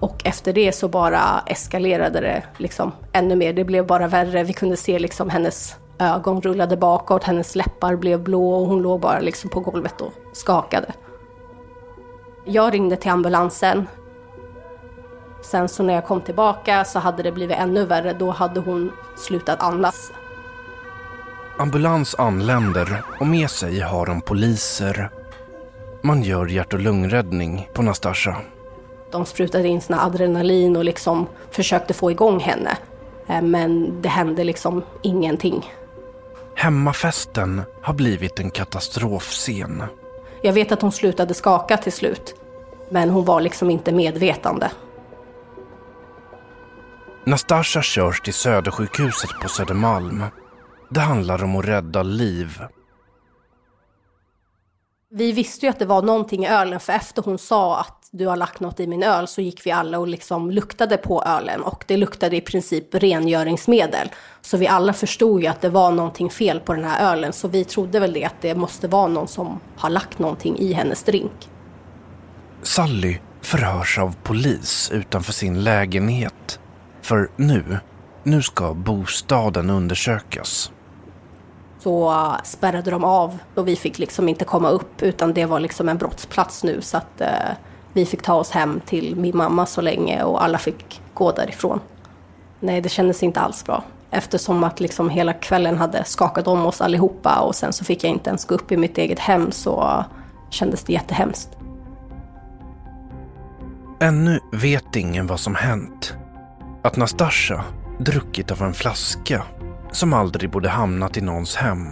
Och 0.00 0.26
efter 0.26 0.52
det 0.52 0.72
så 0.72 0.88
bara 0.88 1.20
eskalerade 1.46 2.20
det 2.20 2.42
liksom 2.56 2.92
ännu 3.12 3.36
mer. 3.36 3.52
Det 3.52 3.64
blev 3.64 3.86
bara 3.86 4.08
värre. 4.08 4.44
Vi 4.44 4.52
kunde 4.52 4.76
se 4.76 4.98
liksom 4.98 5.30
hennes 5.30 5.76
ögon 5.98 6.40
rullade 6.40 6.76
bakåt, 6.76 7.24
hennes 7.24 7.56
läppar 7.56 7.96
blev 7.96 8.22
blå 8.22 8.52
och 8.54 8.66
hon 8.66 8.82
låg 8.82 9.00
bara 9.00 9.20
liksom 9.20 9.50
på 9.50 9.60
golvet 9.60 10.00
och 10.00 10.12
skakade. 10.32 10.92
Jag 12.44 12.74
ringde 12.74 12.96
till 12.96 13.10
ambulansen. 13.10 13.86
Sen 15.42 15.68
så 15.68 15.82
när 15.82 15.94
jag 15.94 16.06
kom 16.06 16.20
tillbaka 16.20 16.84
så 16.84 16.98
hade 16.98 17.22
det 17.22 17.32
blivit 17.32 17.56
ännu 17.56 17.84
värre. 17.86 18.12
Då 18.12 18.30
hade 18.30 18.60
hon 18.60 18.92
slutat 19.16 19.62
andas. 19.62 20.12
Ambulans 21.60 22.14
anländer 22.14 23.02
och 23.20 23.26
med 23.26 23.50
sig 23.50 23.80
har 23.80 24.06
de 24.06 24.20
poliser. 24.20 25.10
Man 26.02 26.22
gör 26.22 26.46
hjärt 26.46 26.72
och 26.72 26.80
lungräddning 26.80 27.68
på 27.72 27.82
Nastasha. 27.82 28.36
De 29.10 29.26
sprutade 29.26 29.68
in 29.68 29.80
sina 29.80 30.04
adrenalin 30.04 30.76
och 30.76 30.84
liksom 30.84 31.26
försökte 31.50 31.94
få 31.94 32.10
igång 32.10 32.40
henne. 32.40 32.78
Eh, 33.26 33.42
men 33.42 34.02
det 34.02 34.08
hände 34.08 34.44
liksom 34.44 34.82
ingenting. 35.02 35.70
Hemmafesten 36.54 37.62
har 37.82 37.94
blivit 37.94 38.38
en 38.38 38.50
katastrofscen. 38.50 39.82
Jag 40.42 40.52
vet 40.52 40.72
att 40.72 40.82
hon 40.82 40.92
slutade 40.92 41.34
skaka 41.34 41.76
till 41.76 41.92
slut. 41.92 42.34
Men 42.90 43.10
hon 43.10 43.24
var 43.24 43.40
liksom 43.40 43.70
inte 43.70 43.92
medvetande. 43.92 44.70
Nastasha 47.24 47.82
körs 47.82 48.20
till 48.20 48.34
Södersjukhuset 48.34 49.30
på 49.42 49.48
Södermalm. 49.48 50.24
Det 50.90 51.00
handlar 51.00 51.44
om 51.44 51.56
att 51.56 51.64
rädda 51.64 52.02
liv. 52.02 52.62
Vi 55.12 55.32
visste 55.32 55.66
ju 55.66 55.70
att 55.70 55.78
det 55.78 55.86
var 55.86 56.02
någonting 56.02 56.44
i 56.44 56.48
ölen, 56.48 56.80
för 56.80 56.92
efter 56.92 57.22
hon 57.22 57.38
sa 57.38 57.80
att 57.80 58.08
du 58.10 58.26
har 58.26 58.36
lagt 58.36 58.60
något 58.60 58.80
i 58.80 58.86
min 58.86 59.02
öl 59.02 59.28
så 59.28 59.40
gick 59.40 59.66
vi 59.66 59.70
alla 59.70 59.98
och 59.98 60.08
liksom 60.08 60.50
luktade 60.50 60.96
på 60.96 61.24
ölen 61.24 61.62
och 61.62 61.84
det 61.86 61.96
luktade 61.96 62.36
i 62.36 62.40
princip 62.40 62.94
rengöringsmedel. 62.94 64.08
Så 64.40 64.56
vi 64.56 64.68
alla 64.68 64.92
förstod 64.92 65.40
ju 65.40 65.46
att 65.46 65.60
det 65.60 65.68
var 65.68 65.92
någonting 65.92 66.30
fel 66.30 66.60
på 66.60 66.74
den 66.74 66.84
här 66.84 67.12
ölen, 67.12 67.32
så 67.32 67.48
vi 67.48 67.64
trodde 67.64 68.00
väl 68.00 68.12
det 68.12 68.24
att 68.24 68.40
det 68.40 68.54
måste 68.54 68.88
vara 68.88 69.08
någon 69.08 69.28
som 69.28 69.60
har 69.76 69.90
lagt 69.90 70.18
någonting 70.18 70.58
i 70.58 70.72
hennes 70.72 71.02
drink. 71.02 71.48
Sally 72.62 73.18
förhörs 73.40 73.98
av 73.98 74.16
polis 74.22 74.90
utanför 74.94 75.32
sin 75.32 75.64
lägenhet. 75.64 76.60
För 77.02 77.30
nu, 77.36 77.78
nu 78.22 78.42
ska 78.42 78.74
bostaden 78.74 79.70
undersökas 79.70 80.72
så 81.82 82.14
spärrade 82.44 82.90
de 82.90 83.04
av 83.04 83.38
och 83.54 83.68
vi 83.68 83.76
fick 83.76 83.98
liksom 83.98 84.28
inte 84.28 84.44
komma 84.44 84.68
upp 84.70 85.02
utan 85.02 85.34
det 85.34 85.46
var 85.46 85.60
liksom 85.60 85.88
en 85.88 85.98
brottsplats 85.98 86.64
nu 86.64 86.80
så 86.80 86.96
att 86.96 87.20
eh, 87.20 87.28
vi 87.92 88.06
fick 88.06 88.22
ta 88.22 88.34
oss 88.34 88.50
hem 88.50 88.80
till 88.86 89.16
min 89.16 89.36
mamma 89.36 89.66
så 89.66 89.80
länge 89.80 90.22
och 90.22 90.44
alla 90.44 90.58
fick 90.58 91.00
gå 91.14 91.32
därifrån. 91.32 91.80
Nej, 92.60 92.80
det 92.80 92.88
kändes 92.88 93.22
inte 93.22 93.40
alls 93.40 93.64
bra 93.64 93.82
eftersom 94.10 94.64
att 94.64 94.80
liksom 94.80 95.10
hela 95.10 95.32
kvällen 95.32 95.78
hade 95.78 96.04
skakat 96.04 96.46
om 96.46 96.66
oss 96.66 96.80
allihopa 96.80 97.40
och 97.40 97.54
sen 97.54 97.72
så 97.72 97.84
fick 97.84 98.04
jag 98.04 98.10
inte 98.10 98.30
ens 98.30 98.44
gå 98.44 98.54
upp 98.54 98.72
i 98.72 98.76
mitt 98.76 98.98
eget 98.98 99.18
hem 99.18 99.52
så 99.52 100.04
kändes 100.50 100.84
det 100.84 100.92
jättehemskt. 100.92 101.48
Ännu 104.00 104.40
vet 104.52 104.96
ingen 104.96 105.26
vad 105.26 105.40
som 105.40 105.54
hänt. 105.54 106.14
Att 106.82 106.96
Nastasja 106.96 107.64
druckit 107.98 108.50
av 108.50 108.62
en 108.62 108.74
flaska 108.74 109.42
som 109.92 110.12
aldrig 110.12 110.50
borde 110.50 110.68
hamnat 110.68 111.16
i 111.16 111.20
någons 111.20 111.56
hem. 111.56 111.86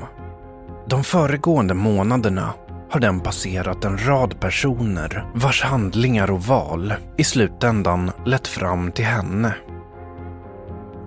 De 0.86 1.04
föregående 1.04 1.74
månaderna 1.74 2.54
har 2.90 3.00
den 3.00 3.20
passerat 3.20 3.84
en 3.84 4.06
rad 4.06 4.40
personer 4.40 5.24
vars 5.34 5.62
handlingar 5.62 6.30
och 6.30 6.42
val 6.42 6.94
i 7.16 7.24
slutändan 7.24 8.10
lett 8.24 8.48
fram 8.48 8.92
till 8.92 9.04
henne. 9.04 9.54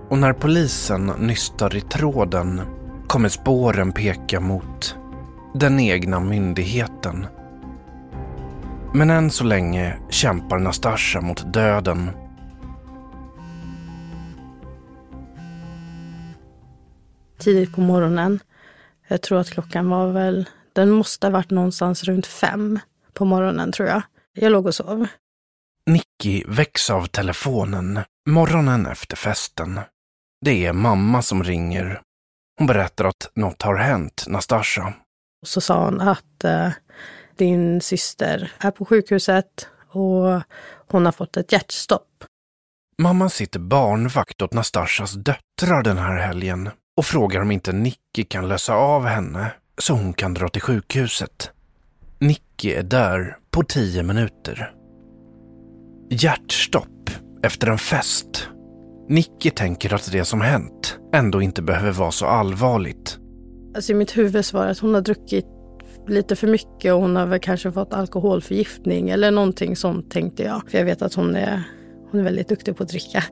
Och 0.08 0.18
när 0.18 0.32
polisen 0.32 1.06
nystar 1.06 1.76
i 1.76 1.80
tråden 1.80 2.60
kommer 3.06 3.28
spåren 3.28 3.92
peka 3.92 4.40
mot 4.40 4.96
den 5.54 5.80
egna 5.80 6.20
myndigheten. 6.20 7.26
Men 8.94 9.10
än 9.10 9.30
så 9.30 9.44
länge 9.44 9.96
kämpar 10.10 10.58
Nastasja 10.58 11.20
mot 11.20 11.52
döden 11.52 12.10
tidigt 17.42 17.74
på 17.74 17.80
morgonen. 17.80 18.40
Jag 19.08 19.22
tror 19.22 19.40
att 19.40 19.50
klockan 19.50 19.88
var 19.88 20.12
väl, 20.12 20.48
den 20.72 20.90
måste 20.90 21.26
ha 21.26 21.32
varit 21.32 21.50
någonstans 21.50 22.04
runt 22.04 22.26
fem 22.26 22.78
på 23.12 23.24
morgonen 23.24 23.72
tror 23.72 23.88
jag. 23.88 24.02
Jag 24.32 24.52
låg 24.52 24.66
och 24.66 24.74
sov. 24.74 25.06
Nicky 25.90 26.44
väcks 26.46 26.90
av 26.90 27.06
telefonen 27.06 28.00
morgonen 28.28 28.86
efter 28.86 29.16
festen. 29.16 29.80
Det 30.44 30.66
är 30.66 30.72
mamma 30.72 31.22
som 31.22 31.44
ringer. 31.44 32.00
Hon 32.58 32.66
berättar 32.66 33.04
att 33.04 33.30
något 33.34 33.62
har 33.62 33.76
hänt 33.76 34.24
Nastasja. 34.28 34.94
Och 35.42 35.48
så 35.48 35.60
sa 35.60 35.84
hon 35.84 36.00
att 36.00 36.44
eh, 36.44 36.70
din 37.36 37.80
syster 37.80 38.52
är 38.58 38.70
på 38.70 38.84
sjukhuset 38.84 39.68
och 39.88 40.42
hon 40.88 41.04
har 41.04 41.12
fått 41.12 41.36
ett 41.36 41.52
hjärtstopp. 41.52 42.24
Mamma 42.98 43.28
sitter 43.28 43.60
barnvakt 43.60 44.42
åt 44.42 44.52
Nastasjas 44.52 45.12
döttrar 45.12 45.82
den 45.82 45.98
här 45.98 46.16
helgen 46.16 46.70
och 46.96 47.04
frågar 47.04 47.40
om 47.40 47.50
inte 47.50 47.72
Nicky 47.72 48.24
kan 48.28 48.48
lösa 48.48 48.74
av 48.74 49.04
henne 49.04 49.52
så 49.78 49.92
hon 49.92 50.12
kan 50.12 50.34
dra 50.34 50.48
till 50.48 50.62
sjukhuset. 50.62 51.50
Nicky 52.18 52.72
är 52.72 52.82
där 52.82 53.36
på 53.50 53.62
tio 53.62 54.02
minuter. 54.02 54.74
Hjärtstopp 56.10 57.10
efter 57.42 57.66
en 57.66 57.78
fest. 57.78 58.48
Nicky 59.08 59.50
tänker 59.50 59.94
att 59.94 60.12
det 60.12 60.24
som 60.24 60.40
hänt 60.40 60.98
ändå 61.14 61.42
inte 61.42 61.62
behöver 61.62 61.92
vara 61.92 62.10
så 62.10 62.26
allvarligt. 62.26 63.18
Alltså 63.74 63.92
i 63.92 63.94
mitt 63.94 64.16
huvud 64.16 64.44
så 64.44 64.56
var 64.56 64.64
det 64.64 64.70
att 64.70 64.78
hon 64.78 64.94
har 64.94 65.00
druckit 65.00 65.46
lite 66.08 66.36
för 66.36 66.46
mycket 66.46 66.94
och 66.94 67.00
hon 67.00 67.16
har 67.16 67.26
väl 67.26 67.40
kanske 67.40 67.72
fått 67.72 67.92
alkoholförgiftning 67.92 69.10
eller 69.10 69.30
någonting 69.30 69.76
sånt 69.76 70.10
tänkte 70.10 70.42
jag. 70.42 70.62
För 70.70 70.78
jag 70.78 70.84
vet 70.84 71.02
att 71.02 71.14
hon 71.14 71.36
är, 71.36 71.62
hon 72.10 72.20
är 72.20 72.24
väldigt 72.24 72.48
duktig 72.48 72.76
på 72.76 72.82
att 72.82 72.88
dricka. 72.88 73.24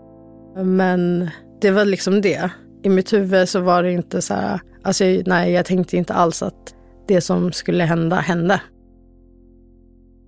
Men 0.56 1.30
det 1.60 1.70
var 1.70 1.84
liksom 1.84 2.20
det 2.20 2.50
i 2.82 2.88
mitt 2.88 3.12
huvud 3.12 3.48
så 3.48 3.60
var 3.60 3.82
det 3.82 3.92
inte 3.92 4.22
så 4.22 4.34
här, 4.34 4.60
alltså 4.82 5.04
nej, 5.26 5.52
jag 5.52 5.66
tänkte 5.66 5.96
inte 5.96 6.14
alls 6.14 6.42
att 6.42 6.74
det 7.08 7.20
som 7.20 7.52
skulle 7.52 7.84
hända 7.84 8.16
hände. 8.16 8.60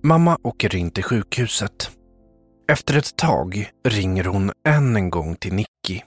Mamma 0.03 0.37
åker 0.43 0.75
in 0.75 0.91
till 0.91 1.03
sjukhuset. 1.03 1.91
Efter 2.71 2.97
ett 2.97 3.15
tag 3.15 3.69
ringer 3.87 4.23
hon 4.23 4.51
än 4.67 4.95
en 4.95 5.09
gång 5.09 5.35
till 5.35 5.53
Nicky. 5.53 6.01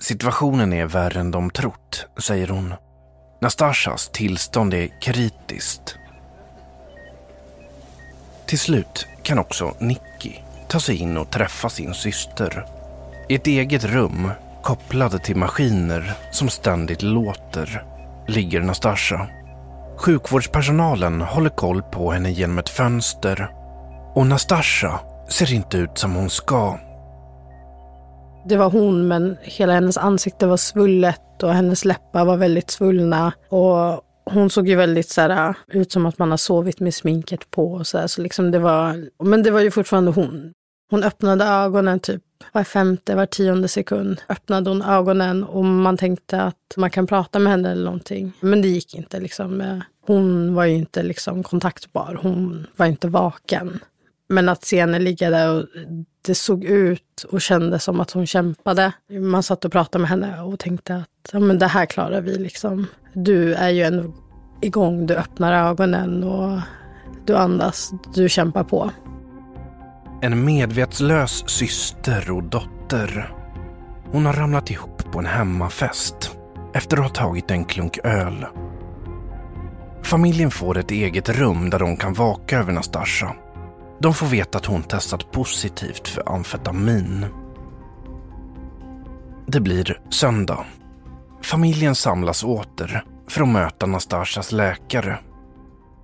Situationen 0.00 0.72
är 0.72 0.86
värre 0.86 1.20
än 1.20 1.30
de 1.30 1.50
trott, 1.50 2.06
säger 2.18 2.48
hon. 2.48 2.74
Nastashas 3.40 4.10
tillstånd 4.12 4.74
är 4.74 5.00
kritiskt. 5.00 5.96
Till 8.46 8.58
slut 8.58 9.06
kan 9.22 9.38
också 9.38 9.74
Nicky 9.80 10.32
ta 10.68 10.80
sig 10.80 10.96
in 10.96 11.16
och 11.16 11.30
träffa 11.30 11.68
sin 11.68 11.94
syster. 11.94 12.66
I 13.28 13.34
ett 13.34 13.46
eget 13.46 13.84
rum 13.84 14.30
kopplade 14.66 15.18
till 15.18 15.36
maskiner 15.36 16.12
som 16.30 16.48
ständigt 16.48 17.02
låter, 17.02 17.84
ligger 18.28 18.60
Nastasja. 18.60 19.28
Sjukvårdspersonalen 19.98 21.20
håller 21.20 21.50
koll 21.50 21.82
på 21.82 22.10
henne 22.10 22.30
genom 22.30 22.58
ett 22.58 22.68
fönster 22.68 23.50
och 24.14 24.26
Nastasja 24.26 25.00
ser 25.28 25.54
inte 25.54 25.78
ut 25.78 25.98
som 25.98 26.14
hon 26.14 26.30
ska. 26.30 26.78
Det 28.48 28.56
var 28.56 28.70
hon, 28.70 29.08
men 29.08 29.36
hela 29.42 29.72
hennes 29.72 29.96
ansikte 29.96 30.46
var 30.46 30.56
svullet 30.56 31.42
och 31.42 31.54
hennes 31.54 31.84
läppar 31.84 32.24
var 32.24 32.36
väldigt 32.36 32.70
svullna. 32.70 33.32
Och 33.48 34.00
hon 34.24 34.50
såg 34.50 34.68
ju 34.68 34.74
väldigt 34.74 35.08
så 35.08 35.20
här, 35.20 35.48
äh, 35.48 35.54
ut 35.68 35.92
som 35.92 36.06
att 36.06 36.18
man 36.18 36.30
har 36.30 36.38
sovit 36.38 36.80
med 36.80 36.94
sminket 36.94 37.50
på. 37.50 37.72
Och 37.72 37.86
så, 37.86 37.98
här, 37.98 38.06
så 38.06 38.22
liksom 38.22 38.50
det 38.50 38.58
var, 38.58 39.08
men 39.24 39.42
det 39.42 39.50
var 39.50 39.60
ju 39.60 39.70
fortfarande 39.70 40.10
hon. 40.10 40.52
Hon 40.90 41.02
öppnade 41.02 41.44
ögonen 41.44 42.00
typ 42.00 42.22
var 42.52 42.64
femte, 42.64 43.14
var 43.14 43.26
tionde 43.26 43.68
sekund. 43.68 44.20
Öppnade 44.28 44.70
hon 44.70 44.82
ögonen 44.82 45.44
och 45.44 45.64
man 45.64 45.96
tänkte 45.96 46.42
att 46.42 46.74
man 46.76 46.90
kan 46.90 47.06
prata 47.06 47.38
med 47.38 47.52
henne 47.52 47.70
eller 47.70 47.84
någonting. 47.84 48.32
Men 48.40 48.62
det 48.62 48.68
gick 48.68 48.94
inte 48.94 49.20
liksom. 49.20 49.60
Eh, 49.60 49.78
hon 50.06 50.54
var 50.54 50.64
ju 50.64 50.74
inte 50.74 51.02
liksom 51.02 51.42
kontaktbar. 51.42 52.18
Hon 52.22 52.66
var 52.76 52.86
inte 52.86 53.08
vaken. 53.08 53.80
Men 54.28 54.48
att 54.48 54.64
se 54.64 54.80
henne 54.80 54.98
ligga 54.98 55.30
där 55.30 55.54
och 55.54 55.66
det 56.22 56.34
såg 56.34 56.64
ut 56.64 57.24
och 57.30 57.40
kändes 57.40 57.84
som 57.84 58.00
att 58.00 58.10
hon 58.10 58.26
kämpade. 58.26 58.92
Man 59.20 59.42
satt 59.42 59.64
och 59.64 59.72
pratade 59.72 60.02
med 60.02 60.10
henne 60.10 60.40
och 60.40 60.58
tänkte 60.58 60.94
att 60.96 61.30
ja, 61.32 61.38
men 61.38 61.58
det 61.58 61.66
här 61.66 61.86
klarar 61.86 62.20
vi. 62.20 62.38
Liksom. 62.38 62.86
Du 63.12 63.54
är 63.54 63.70
ju 63.70 63.82
ändå 63.82 64.14
igång, 64.60 65.06
du 65.06 65.14
öppnar 65.14 65.70
ögonen 65.70 66.24
och 66.24 66.60
du 67.26 67.36
andas, 67.36 67.90
du 68.14 68.28
kämpar 68.28 68.64
på. 68.64 68.90
En 70.20 70.44
medvetslös 70.44 71.48
syster 71.48 72.30
och 72.30 72.42
dotter. 72.42 73.34
Hon 74.12 74.26
har 74.26 74.32
ramlat 74.32 74.70
ihop 74.70 75.12
på 75.12 75.18
en 75.18 75.26
hemmafest 75.26 76.36
efter 76.74 76.96
att 76.96 77.02
ha 77.02 77.08
tagit 77.08 77.50
en 77.50 77.64
klunk 77.64 77.98
öl. 78.04 78.46
Familjen 80.02 80.50
får 80.50 80.78
ett 80.78 80.90
eget 80.90 81.28
rum 81.28 81.70
där 81.70 81.78
de 81.78 81.96
kan 81.96 82.12
vaka 82.12 82.58
över 82.58 82.72
Nastasja. 82.72 83.34
De 83.98 84.14
får 84.14 84.26
veta 84.26 84.58
att 84.58 84.66
hon 84.66 84.82
testat 84.82 85.32
positivt 85.32 86.08
för 86.08 86.32
amfetamin. 86.34 87.26
Det 89.46 89.60
blir 89.60 90.00
söndag. 90.10 90.64
Familjen 91.42 91.94
samlas 91.94 92.44
åter 92.44 93.04
för 93.28 93.42
att 93.42 93.48
möta 93.48 93.86
Nastasjas 93.86 94.52
läkare. 94.52 95.18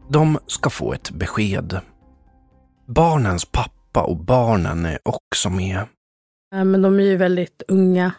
De 0.08 0.38
ska 0.46 0.70
få 0.70 0.92
ett 0.92 1.10
besked. 1.10 1.80
Barnens 2.86 3.44
pappa 3.44 3.81
pappa 3.92 4.06
och 4.06 4.16
barnen 4.16 4.86
är 4.86 4.98
också 5.02 5.50
med. 5.50 5.86
Men 6.50 6.82
de 6.82 7.00
är 7.00 7.04
ju 7.04 7.16
väldigt 7.16 7.62
unga. 7.68 8.12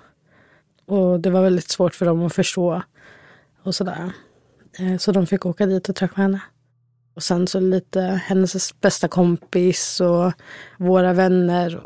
Och 0.86 1.20
det 1.20 1.30
var 1.30 1.44
väldigt 1.44 1.70
svårt 1.70 1.96
för 1.96 2.06
dem 2.06 2.26
att 2.26 2.34
förstå. 2.34 2.82
Och 3.64 3.76
sådär. 3.76 4.12
Eh, 4.80 4.98
så 4.98 5.12
de 5.12 5.28
fick 5.28 5.46
åka 5.46 5.66
dit 5.66 5.90
och 5.90 5.96
träffa 5.96 6.22
henne. 6.22 6.42
Och 7.16 7.24
sen 7.24 7.48
så 7.48 7.60
lite 7.60 8.02
hennes 8.02 8.82
bästa 8.82 9.08
kompis 9.08 10.02
och 10.02 10.34
våra 10.78 11.14
vänner. 11.14 11.82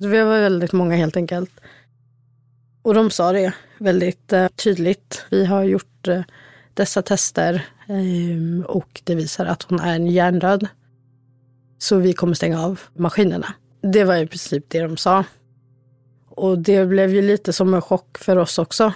Vi 0.00 0.22
var 0.22 0.40
väldigt 0.40 0.72
många 0.72 0.96
helt 0.96 1.16
enkelt. 1.16 1.50
Och 2.82 2.94
de 2.94 3.10
sa 3.10 3.32
det 3.32 3.54
väldigt 3.78 4.32
eh, 4.32 4.48
tydligt. 4.48 5.26
Vi 5.30 5.46
har 5.46 5.62
gjort 5.64 6.08
eh, 6.08 6.22
dessa 6.74 7.02
tester 7.02 7.66
ehm, 7.88 8.64
och 8.68 9.00
det 9.04 9.14
visar 9.14 9.46
att 9.46 9.62
hon 9.62 9.80
är 9.80 9.98
hjärndöd. 9.98 10.68
Så 11.82 11.96
vi 11.96 12.12
kommer 12.12 12.34
stänga 12.34 12.64
av 12.64 12.80
maskinerna. 12.94 13.46
Det 13.82 14.04
var 14.04 14.16
i 14.16 14.26
princip 14.26 14.64
det 14.68 14.80
de 14.80 14.96
sa. 14.96 15.24
Och 16.30 16.58
det 16.58 16.86
blev 16.86 17.14
ju 17.14 17.22
lite 17.22 17.52
som 17.52 17.74
en 17.74 17.82
chock 17.82 18.18
för 18.18 18.36
oss 18.36 18.58
också. 18.58 18.92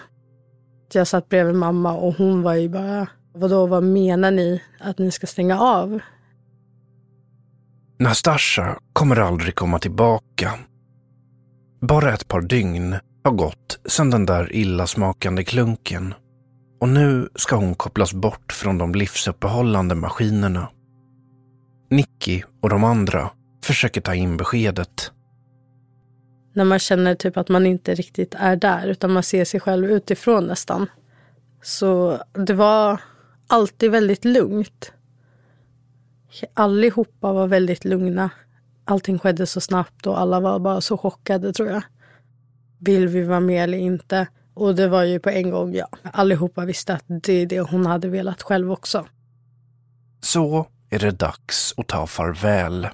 Jag 0.93 1.07
satt 1.07 1.29
bredvid 1.29 1.55
mamma 1.55 1.93
och 1.93 2.15
hon 2.15 2.43
var 2.43 2.55
ju 2.55 2.69
bara, 2.69 3.07
vadå, 3.35 3.67
vad 3.67 3.83
menar 3.83 4.31
ni 4.31 4.63
att 4.81 4.99
ni 4.99 5.11
ska 5.11 5.27
stänga 5.27 5.61
av? 5.61 6.01
Nastasja 7.99 8.79
kommer 8.93 9.17
aldrig 9.17 9.55
komma 9.55 9.79
tillbaka. 9.79 10.59
Bara 11.81 12.15
ett 12.15 12.29
par 12.29 12.41
dygn 12.41 12.97
har 13.25 13.33
gått 13.33 13.79
sedan 13.87 14.11
den 14.11 14.27
där 14.27 14.53
illasmakande 14.53 15.45
klunken. 15.45 16.15
Och 16.81 16.89
nu 16.89 17.29
ska 17.35 17.57
hon 17.57 17.75
kopplas 17.75 18.15
bort 18.15 18.53
från 18.53 18.79
de 18.79 18.95
livsuppehållande 18.95 19.95
maskinerna. 19.95 20.69
Nicky 21.89 22.43
och 22.61 22.69
de 22.69 22.85
andra 22.85 23.31
försöker 23.65 24.01
ta 24.01 24.15
in 24.15 24.37
beskedet. 24.37 25.13
När 26.53 26.65
man 26.65 26.79
känner 26.79 27.15
typ 27.15 27.37
att 27.37 27.49
man 27.49 27.67
inte 27.67 27.95
riktigt 27.95 28.35
är 28.39 28.57
där 28.57 28.87
utan 28.87 29.13
man 29.13 29.23
ser 29.23 29.45
sig 29.45 29.61
själv 29.61 29.91
utifrån 29.91 30.47
nästan. 30.47 30.87
Så 31.63 32.19
det 32.33 32.55
var 32.55 33.01
alltid 33.47 33.91
väldigt 33.91 34.25
lugnt. 34.25 34.93
Allihopa 36.55 37.33
var 37.33 37.47
väldigt 37.47 37.85
lugna. 37.85 38.31
Allting 38.85 39.19
skedde 39.19 39.47
så 39.47 39.61
snabbt 39.61 40.07
och 40.07 40.21
alla 40.21 40.41
var 40.41 40.59
bara 40.59 40.81
så 40.81 40.99
chockade 40.99 41.53
tror 41.53 41.69
jag. 41.69 41.83
Vill 42.79 43.09
vi 43.09 43.23
vara 43.23 43.41
med 43.41 43.65
eller 43.65 43.79
inte? 43.79 44.27
Och 44.55 44.75
det 44.75 44.89
var 44.89 45.03
ju 45.03 45.19
på 45.19 45.31
en 45.31 45.51
gång, 45.51 45.75
ja. 45.75 45.89
Allihopa 46.03 46.65
visste 46.65 46.95
att 46.95 47.05
det 47.07 47.33
är 47.33 47.47
det 47.47 47.61
hon 47.61 47.87
hade 47.87 48.09
velat 48.09 48.43
själv 48.43 48.73
också. 48.73 49.07
Så 50.21 50.67
är 50.95 50.99
det 50.99 51.11
dags 51.11 51.75
att 51.77 51.87
ta 51.87 52.07
farväl. 52.07 52.89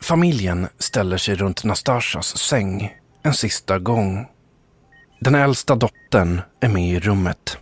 Familjen 0.00 0.68
ställer 0.78 1.16
sig 1.16 1.34
runt 1.34 1.64
Nastashas 1.64 2.38
säng 2.38 2.96
en 3.22 3.34
sista 3.34 3.78
gång. 3.78 4.26
Den 5.20 5.34
äldsta 5.34 5.74
dottern 5.74 6.40
är 6.60 6.68
med 6.68 6.88
i 6.88 7.00
rummet. 7.00 7.58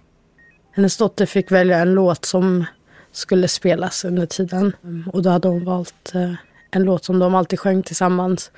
Hennes 0.73 0.97
dotter 0.97 1.27
fick 1.27 1.51
välja 1.51 1.79
en 1.79 1.95
låt 1.95 2.25
som 2.25 2.65
skulle 3.13 3.49
spelas 3.49 4.05
under 4.05 4.27
tiden. 4.27 4.73
Och 5.13 5.23
då 5.23 5.31
hade 5.31 5.49
hon 5.49 5.65
valt 5.65 6.15
eh, 6.15 6.35
en 6.71 6.83
låt 6.83 7.05
som 7.05 7.19
de 7.19 7.35
alltid 7.35 7.61
sjöng 7.61 7.83
tillsammans. 7.83 8.51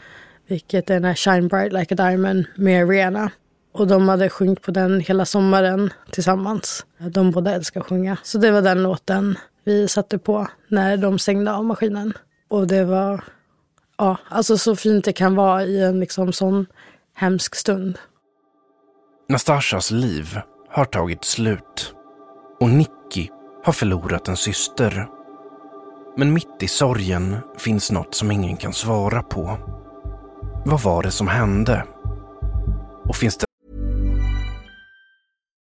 Vilket 0.47 0.91
är 0.91 0.95
den 0.95 1.05
här 1.05 1.15
Shine 1.15 1.49
Bright 1.49 1.73
Like 1.73 1.95
a 1.95 2.09
Diamond 2.09 2.45
med 2.57 2.89
Rihanna. 2.89 3.31
Och 3.75 3.87
de 3.87 4.09
hade 4.09 4.31
sjungit 4.31 4.63
på 4.63 4.71
den 4.71 5.01
hela 5.01 5.25
sommaren 5.25 5.93
tillsammans. 6.11 6.87
De 6.99 7.31
båda 7.31 7.55
älskar 7.55 7.81
att 7.81 7.87
sjunga. 7.87 8.17
Så 8.23 8.39
det 8.39 8.51
var 8.51 8.63
den 8.63 8.83
låten 8.83 9.39
vi 9.65 9.89
satte 9.89 10.19
på 10.19 10.49
när 10.69 10.97
de 10.97 11.19
stängde 11.19 11.53
av 11.53 11.65
maskinen. 11.65 12.13
Och 12.49 12.67
det 12.67 12.85
var 12.85 13.25
ja, 13.99 14.19
alltså 14.29 14.59
så 14.59 14.77
fint 14.77 15.05
det 15.05 15.13
kan 15.13 15.35
vara 15.35 15.65
i 15.65 15.85
en 15.85 16.01
liksom 16.01 16.33
sån 16.33 16.67
hemsk 17.15 17.55
stund. 17.55 17.99
Nastashas 19.29 19.91
liv 19.91 20.41
har 20.71 20.85
tagit 20.85 21.25
slut 21.25 21.95
och 22.61 22.69
Nicky 22.69 23.29
har 23.65 23.73
förlorat 23.73 24.29
en 24.29 24.37
syster. 24.37 25.09
Men 26.17 26.33
mitt 26.33 26.63
i 26.63 26.69
sorgen 26.69 27.37
finns 27.59 27.91
något 27.91 28.15
som 28.15 28.31
ingen 28.31 28.57
kan 28.57 28.73
svara 28.73 29.23
på. 29.23 29.59
Vad 30.65 30.83
var 30.83 31.03
det 31.03 31.11
som 31.11 31.29
hände? 31.29 31.85
Och 33.09 33.17
finns 33.17 33.37
det 33.37 33.47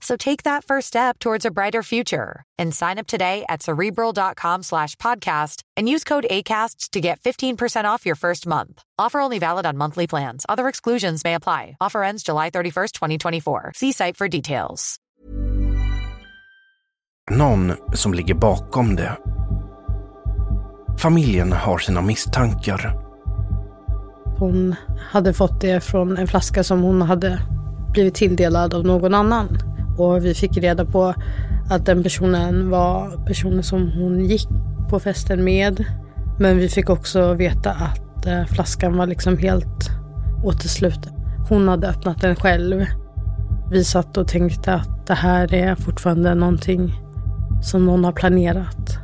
So 0.00 0.16
take 0.16 0.44
that 0.44 0.64
first 0.64 0.86
step 0.88 1.18
towards 1.18 1.44
a 1.44 1.50
brighter 1.50 1.82
future 1.82 2.44
and 2.58 2.74
sign 2.74 2.98
up 2.98 3.06
today 3.06 3.44
at 3.48 3.62
cerebral.com 3.62 4.62
slash 4.62 4.94
podcast 4.96 5.62
and 5.76 5.88
use 5.88 6.04
code 6.04 6.26
ACasts 6.30 6.90
to 6.90 7.00
get 7.00 7.20
15% 7.20 7.84
off 7.84 8.06
your 8.06 8.16
first 8.16 8.46
month. 8.46 8.82
Offer 8.98 9.20
only 9.20 9.38
valid 9.38 9.66
on 9.66 9.76
monthly 9.76 10.06
plans. 10.06 10.46
Other 10.48 10.68
exclusions 10.68 11.24
may 11.24 11.34
apply. 11.34 11.76
Offer 11.80 12.04
ends 12.04 12.22
July 12.22 12.50
31st, 12.50 12.92
2024. 12.92 13.72
See 13.74 13.92
site 13.92 14.16
for 14.16 14.28
details. 14.28 15.00
någon 17.30 17.72
som 17.92 18.14
ligger 18.14 18.34
bakom 18.34 18.96
det? 18.96 19.18
Familjen 20.98 21.52
har 21.52 21.78
sina 21.78 22.02
misstankar. 22.02 22.94
Hon 24.38 24.74
hade 25.10 25.34
fått 25.34 25.60
det 25.60 25.80
från 25.84 26.16
en 26.16 26.26
flaska 26.26 26.64
som 26.64 26.82
hon 26.82 27.02
hade 27.02 27.40
blivit 27.92 28.14
tilldelad 28.14 28.74
av 28.74 28.84
någon 28.84 29.14
annan. 29.14 29.58
Och 29.98 30.24
vi 30.24 30.34
fick 30.34 30.56
reda 30.56 30.84
på 30.84 31.14
att 31.70 31.86
den 31.86 32.02
personen 32.02 32.70
var 32.70 33.26
personen 33.26 33.62
som 33.62 33.92
hon 33.92 34.24
gick 34.24 34.48
på 34.90 35.00
festen 35.00 35.44
med. 35.44 35.84
Men 36.38 36.56
vi 36.56 36.68
fick 36.68 36.90
också 36.90 37.34
veta 37.34 37.70
att 37.70 38.26
eh, 38.26 38.44
flaskan 38.44 38.96
var 38.96 39.06
liksom 39.06 39.38
helt 39.38 39.90
återsluten. 40.44 41.12
Hon 41.48 41.68
hade 41.68 41.88
öppnat 41.88 42.20
den 42.20 42.36
själv. 42.36 42.86
Vi 43.70 43.84
satt 43.84 44.16
och 44.16 44.28
tänkte 44.28 44.74
att 44.74 45.06
det 45.06 45.14
här 45.14 45.54
är 45.54 45.74
fortfarande 45.74 46.34
någonting 46.34 46.92
som 47.62 47.86
någon 47.86 48.04
har 48.04 48.12
planerat. 48.12 48.98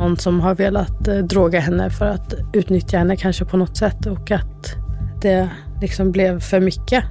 Någon 0.00 0.16
som 0.16 0.40
har 0.40 0.54
velat 0.54 1.08
eh, 1.08 1.16
droga 1.16 1.60
henne 1.60 1.90
för 1.90 2.06
att 2.06 2.34
utnyttja 2.52 2.98
henne 2.98 3.16
kanske 3.16 3.44
på 3.44 3.56
något 3.56 3.76
sätt 3.76 4.06
och 4.06 4.30
att 4.30 4.74
det 5.22 5.48
liksom 5.80 6.12
blev 6.12 6.40
för 6.40 6.60
mycket. 6.60 7.04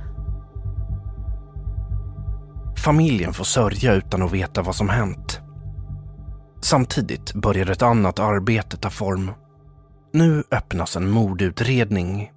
Familjen 2.87 3.33
får 3.33 3.43
sörja 3.43 3.93
utan 3.93 4.21
att 4.21 4.31
veta 4.31 4.61
vad 4.61 4.75
som 4.75 4.89
hänt. 4.89 5.39
Samtidigt 6.61 7.33
börjar 7.33 7.69
ett 7.69 7.81
annat 7.81 8.19
arbete 8.19 8.77
ta 8.77 8.89
form. 8.89 9.31
Nu 10.13 10.43
öppnas 10.51 10.95
en 10.95 11.09
mordutredning. 11.09 12.31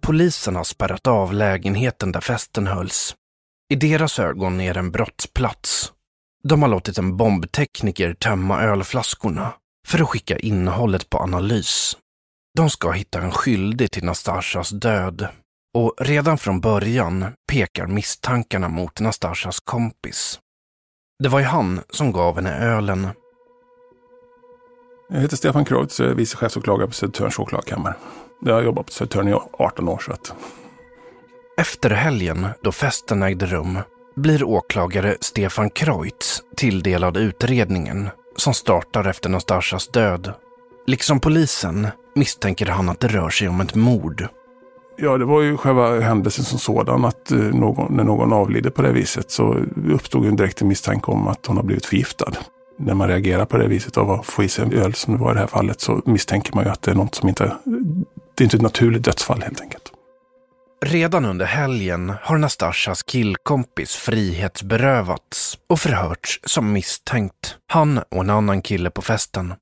Polisen 0.00 0.56
har 0.56 0.64
spärrat 0.64 1.06
av 1.06 1.32
lägenheten 1.32 2.12
där 2.12 2.20
festen 2.20 2.66
hölls. 2.66 3.14
I 3.72 3.76
deras 3.76 4.18
ögon 4.18 4.60
är 4.60 4.74
det 4.74 4.80
en 4.80 4.90
brottsplats. 4.90 5.92
De 6.44 6.62
har 6.62 6.68
låtit 6.68 6.98
en 6.98 7.16
bombtekniker 7.16 8.14
tömma 8.14 8.62
ölflaskorna 8.62 9.52
för 9.86 10.02
att 10.02 10.08
skicka 10.08 10.38
innehållet 10.38 11.10
på 11.10 11.18
analys. 11.18 11.96
De 12.56 12.70
ska 12.70 12.90
hitta 12.90 13.20
en 13.20 13.32
skyldig 13.32 13.90
till 13.90 14.04
Nastashas 14.04 14.70
död 14.70 15.28
och 15.78 15.94
redan 15.98 16.38
från 16.38 16.60
början 16.60 17.24
pekar 17.48 17.86
misstankarna 17.86 18.68
mot 18.68 19.00
Nastashas 19.00 19.60
kompis. 19.60 20.40
Det 21.22 21.28
var 21.28 21.38
ju 21.38 21.44
han 21.44 21.80
som 21.90 22.12
gav 22.12 22.36
henne 22.36 22.58
ölen. 22.58 23.08
Jag 25.08 25.20
heter 25.20 25.36
Stefan 25.36 25.64
Kreutz 25.64 26.00
och 26.00 26.06
är 26.06 26.14
vice 26.14 26.36
chefsåklagare 26.36 26.86
på 26.86 26.92
Södertörns 26.92 27.38
åklagarkammare. 27.38 27.94
Jag 28.44 28.54
har 28.54 28.62
jobbat 28.62 28.86
på 28.86 28.92
Södertörn 28.92 29.28
i 29.28 29.34
18 29.52 29.88
år. 29.88 29.98
Så 29.98 30.12
att... 30.12 30.34
Efter 31.58 31.90
helgen 31.90 32.46
då 32.62 32.72
festen 32.72 33.22
ägde 33.22 33.46
rum 33.46 33.78
blir 34.16 34.44
åklagare 34.44 35.16
Stefan 35.20 35.70
Kreutz 35.70 36.42
tilldelad 36.56 37.16
utredningen 37.16 38.08
som 38.36 38.54
startar 38.54 39.08
efter 39.08 39.28
Nastashas 39.28 39.88
död. 39.88 40.32
Liksom 40.86 41.20
polisen 41.20 41.88
misstänker 42.14 42.66
han 42.66 42.88
att 42.88 43.00
det 43.00 43.08
rör 43.08 43.30
sig 43.30 43.48
om 43.48 43.60
ett 43.60 43.74
mord. 43.74 44.28
Ja, 45.00 45.18
det 45.18 45.24
var 45.24 45.42
ju 45.42 45.56
själva 45.56 46.00
händelsen 46.00 46.44
som 46.44 46.58
sådan 46.58 47.04
att 47.04 47.30
eh, 47.30 47.38
någon, 47.38 47.96
när 47.96 48.04
någon 48.04 48.32
avlider 48.32 48.70
på 48.70 48.82
det 48.82 48.92
viset 48.92 49.30
så 49.30 49.56
uppstod 49.92 50.26
en 50.26 50.36
direkt 50.36 50.62
misstanke 50.62 51.10
om 51.10 51.28
att 51.28 51.46
hon 51.46 51.56
har 51.56 51.64
blivit 51.64 51.86
förgiftad. 51.86 52.32
När 52.78 52.94
man 52.94 53.08
reagerar 53.08 53.44
på 53.44 53.56
det 53.56 53.68
viset 53.68 53.96
av 53.96 54.10
att 54.10 54.26
få 54.26 54.42
i 54.42 54.48
sig 54.48 54.64
en 54.64 54.72
öl 54.72 54.94
som 54.94 55.14
det 55.14 55.20
var 55.20 55.30
i 55.30 55.34
det 55.34 55.40
här 55.40 55.46
fallet 55.46 55.80
så 55.80 56.02
misstänker 56.04 56.54
man 56.54 56.64
ju 56.64 56.70
att 56.70 56.82
det 56.82 56.90
är 56.90 56.94
något 56.94 57.14
som 57.14 57.28
inte, 57.28 57.56
det 58.34 58.42
är 58.42 58.44
inte 58.44 58.56
ett 58.56 58.62
naturligt 58.62 59.04
dödsfall 59.04 59.42
helt 59.42 59.60
enkelt. 59.60 59.92
Redan 60.86 61.24
under 61.24 61.46
helgen 61.46 62.12
har 62.22 62.38
Nastashas 62.38 63.02
killkompis 63.02 63.94
frihetsberövats 63.94 65.58
och 65.68 65.80
förhörts 65.80 66.40
som 66.44 66.72
misstänkt. 66.72 67.56
Han 67.72 67.98
och 67.98 68.20
en 68.20 68.30
annan 68.30 68.62
kille 68.62 68.90
på 68.90 69.02
festen. 69.02 69.54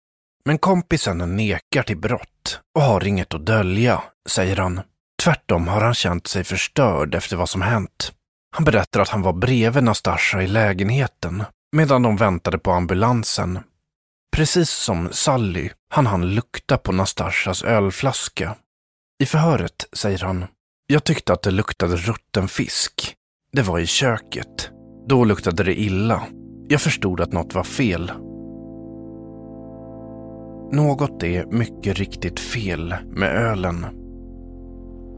Men 0.44 0.58
kompisen 0.58 1.36
nekar 1.36 1.82
till 1.82 1.98
brott 1.98 2.60
och 2.74 2.82
har 2.82 3.06
inget 3.06 3.34
att 3.34 3.46
dölja, 3.46 4.02
säger 4.28 4.56
han. 4.56 4.80
Tvärtom 5.26 5.68
har 5.68 5.80
han 5.80 5.94
känt 5.94 6.26
sig 6.26 6.44
förstörd 6.44 7.14
efter 7.14 7.36
vad 7.36 7.48
som 7.48 7.62
hänt. 7.62 8.12
Han 8.56 8.64
berättar 8.64 9.00
att 9.00 9.08
han 9.08 9.22
var 9.22 9.32
bredvid 9.32 9.84
Nastasha 9.84 10.42
i 10.42 10.46
lägenheten 10.46 11.44
medan 11.76 12.02
de 12.02 12.16
väntade 12.16 12.58
på 12.58 12.70
ambulansen. 12.70 13.58
Precis 14.36 14.70
som 14.70 15.08
Sally 15.12 15.70
han 15.90 16.06
han 16.06 16.34
lukta 16.34 16.78
på 16.78 16.92
Nastashas 16.92 17.62
ölflaska. 17.62 18.56
I 19.22 19.26
förhöret 19.26 19.86
säger 19.92 20.18
han 20.18 20.44
jag 20.86 21.04
tyckte 21.04 21.32
att 21.32 21.42
det 21.42 21.50
luktade 21.50 21.96
rutten 21.96 22.48
fisk. 22.48 23.14
Det 23.52 23.62
var 23.62 23.78
i 23.78 23.86
köket. 23.86 24.70
Då 25.08 25.24
luktade 25.24 25.64
det 25.64 25.80
illa. 25.80 26.22
Jag 26.68 26.80
förstod 26.80 27.20
att 27.20 27.32
något 27.32 27.54
var 27.54 27.64
fel. 27.64 28.12
Något 30.72 31.22
är 31.22 31.46
mycket 31.46 31.98
riktigt 31.98 32.40
fel 32.40 32.94
med 33.06 33.28
ölen. 33.28 34.05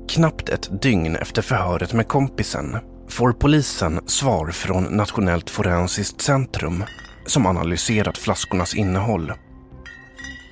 Knappt 0.09 0.49
ett 0.49 0.83
dygn 0.83 1.17
efter 1.17 1.43
förhöret 1.43 1.93
med 1.93 2.09
kompisen 2.09 2.77
får 3.09 3.33
polisen 3.33 4.01
svar 4.07 4.51
från 4.51 4.85
Nationellt 4.85 5.51
forensiskt 5.51 6.21
centrum 6.21 6.85
som 7.27 7.47
analyserat 7.47 8.19
flaskornas 8.19 8.75
innehåll. 8.75 9.33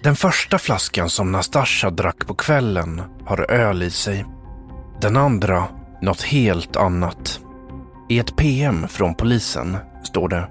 Den 0.02 0.16
första 0.16 0.58
flaskan 0.58 1.10
som 1.10 1.32
Nastasja 1.32 1.90
drack 1.90 2.26
på 2.26 2.34
kvällen 2.34 3.02
har 3.26 3.50
öl 3.50 3.82
i 3.82 3.90
sig. 3.90 4.24
Den 5.00 5.16
andra 5.16 5.64
något 6.02 6.22
helt 6.22 6.76
annat. 6.76 7.40
I 8.08 8.18
ett 8.18 8.36
PM 8.36 8.88
från 8.88 9.14
polisen 9.14 9.76
står 10.04 10.28
det 10.28 10.48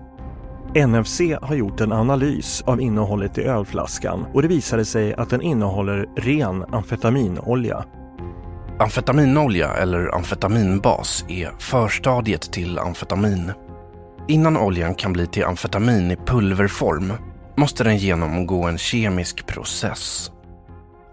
NFC 0.88 1.22
har 1.42 1.56
gjort 1.56 1.82
en 1.82 1.92
analys 1.92 2.64
av 2.66 2.82
innehållet 2.82 3.38
i 3.38 3.44
ölflaskan 3.44 4.26
och 4.34 4.42
det 4.42 4.48
visade 4.48 4.86
sig 4.86 5.14
att 5.14 5.30
den 5.30 5.42
innehåller 5.42 6.06
ren 6.16 6.66
amfetaminolja. 6.72 7.86
Amfetaminolja 8.80 9.74
eller 9.74 10.16
amfetaminbas 10.16 11.26
är 11.28 11.52
förstadiet 11.60 12.42
till 12.42 12.80
amfetamin. 12.80 13.52
Innan 14.28 14.58
oljan 14.58 14.96
kan 14.96 15.14
bli 15.14 15.28
till 15.28 15.46
amfetamin 15.46 16.12
i 16.12 16.16
pulverform 16.16 17.14
måste 17.58 17.84
den 17.84 17.98
genomgå 17.98 18.64
en 18.64 18.78
kemisk 18.78 19.48
process. 19.48 20.32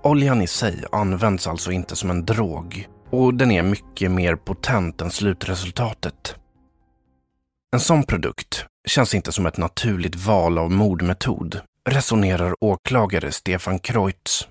Oljan 0.03 0.43
i 0.43 0.47
sig 0.47 0.85
används 0.93 1.47
alltså 1.47 1.73
inte 1.73 1.97
som 1.97 2.11
en 2.11 2.27
drog 2.27 2.89
och 3.11 3.35
den 3.35 3.51
är 3.51 3.63
mycket 3.63 4.11
mer 4.11 4.37
potent 4.37 5.01
än 5.01 5.11
slutresultatet. 5.11 6.37
En 7.73 7.81
sån 7.81 8.03
produkt 8.03 8.67
känns 8.89 9.15
inte 9.15 9.33
som 9.33 9.47
ett 9.47 9.57
naturligt 9.57 10.17
val 10.17 10.59
av 10.59 10.71
mordmetod, 10.71 11.61
resonerar 11.91 12.55
åklagare 12.61 13.33
Stefan 13.33 13.79
Kreutz 13.79 14.49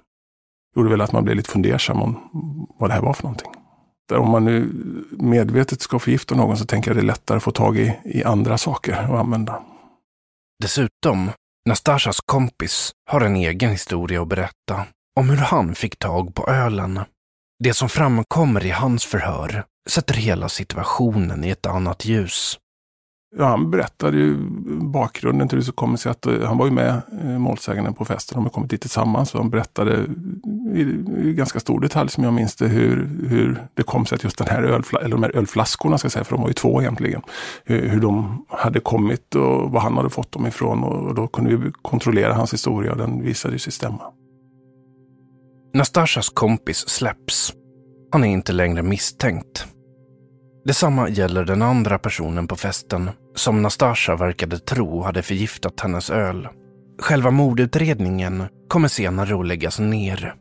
gjorde 0.76 0.90
väl 0.90 1.02
att 1.02 1.12
man 1.12 1.24
blev 1.24 1.36
lite 1.36 1.50
fundersam 1.50 2.02
om 2.02 2.20
vad 2.80 2.90
det 2.90 2.94
här 2.94 3.02
var 3.02 3.14
för 3.14 3.24
någonting. 3.24 3.52
Där 4.10 4.18
Om 4.18 4.30
man 4.30 4.46
nu 4.46 4.70
medvetet 5.12 5.82
ska 5.82 6.00
förgifta 6.00 6.36
någon 6.36 6.58
så 6.58 6.66
tänker 6.66 6.90
jag 6.90 6.98
det 6.98 7.02
är 7.02 7.06
lättare 7.06 7.38
att 7.38 7.44
få 7.44 7.52
tag 7.52 7.78
i, 7.78 8.00
i 8.04 8.24
andra 8.24 8.58
saker 8.58 8.94
att 8.94 9.10
använda. 9.10 9.64
Dessutom, 10.62 11.32
Nastasjas 11.66 12.20
kompis 12.26 12.92
har 13.10 13.22
en 13.22 13.36
egen 13.36 13.72
historia 13.72 14.22
att 14.22 14.28
berätta 14.28 14.86
om 15.20 15.30
hur 15.30 15.38
han 15.38 15.76
fick 15.76 16.00
tag 16.00 16.36
på 16.36 16.48
ölen. 16.48 17.00
Det 17.64 17.74
som 17.74 17.90
framkommer 17.90 18.66
i 18.66 18.70
hans 18.70 19.06
förhör 19.06 19.66
sätter 19.90 20.14
hela 20.14 20.50
situationen 20.50 21.44
i 21.44 21.50
ett 21.50 21.66
annat 21.66 22.06
ljus. 22.06 22.58
Ja, 23.38 23.46
han 23.46 23.72
berättade 23.72 24.18
ju 24.18 24.38
bakgrunden 24.82 25.48
till 25.48 25.58
hur 25.58 25.66
det 25.66 25.72
kom 25.72 25.98
sig 25.98 26.10
att 26.10 26.26
eh, 26.26 26.42
han 26.42 26.58
var 26.58 26.66
ju 26.66 26.72
med 26.72 27.02
eh, 27.24 27.40
målsäganden 27.40 27.94
på 27.94 28.06
festen. 28.06 28.36
De 28.36 28.44
har 28.44 28.50
kommit 28.50 28.70
dit 28.70 28.82
tillsammans 28.82 29.34
och 29.34 29.40
han 29.40 29.50
berättade 29.50 30.06
i, 30.74 30.82
i 31.18 31.34
ganska 31.34 31.60
stor 31.60 31.80
detalj 31.80 32.10
som 32.10 32.24
jag 32.24 32.34
minns 32.34 32.56
det 32.56 32.68
hur, 32.68 33.10
hur 33.30 33.68
det 33.74 33.84
kom 33.84 34.06
sig 34.06 34.16
att 34.16 34.24
just 34.24 34.38
den 34.38 34.48
här 34.48 34.64
ölfla, 34.64 35.00
eller 35.00 35.16
de 35.16 35.24
här 35.24 35.36
ölflaskorna, 35.36 35.98
ska 35.98 36.06
jag 36.06 36.12
säga, 36.12 36.24
för 36.24 36.36
de 36.36 36.42
var 36.42 36.48
ju 36.48 36.54
två 36.54 36.82
egentligen, 36.82 37.22
hur, 37.64 37.90
hur 37.90 38.02
de 38.02 38.46
hade 38.50 38.80
kommit 38.80 39.36
och 39.36 39.72
var 39.72 39.80
han 39.80 39.98
hade 39.98 40.10
fått 40.10 40.32
dem 40.32 40.48
ifrån 40.48 40.84
och, 40.84 41.08
och 41.08 41.16
då 41.16 41.28
kunde 41.28 41.56
vi 41.56 41.72
kontrollera 41.82 42.34
hans 42.34 42.54
historia 42.54 42.92
och 42.92 42.98
den 42.98 43.24
visade 43.24 43.60
sig 43.60 43.74
stämma. 43.74 44.04
Nastasjas 45.74 46.30
kompis 46.30 46.90
släpps. 46.90 47.54
Han 48.12 48.24
är 48.24 48.28
inte 48.28 48.54
längre 48.54 48.84
misstänkt. 48.84 49.68
Detsamma 50.64 51.10
gäller 51.10 51.46
den 51.46 51.62
andra 51.62 52.00
personen 52.00 52.48
på 52.48 52.56
festen 52.56 53.10
som 53.36 53.62
Nastasja 53.62 54.16
verkade 54.16 54.60
tro 54.60 55.02
hade 55.02 55.24
förgiftat 55.24 55.80
hennes 55.80 56.10
öl. 56.10 56.48
Själva 57.02 57.32
mordutredningen 57.32 58.44
kommer 58.68 58.88
senare 58.88 59.40
att 59.40 59.48
läggas 59.48 59.80
ner. 59.80 60.36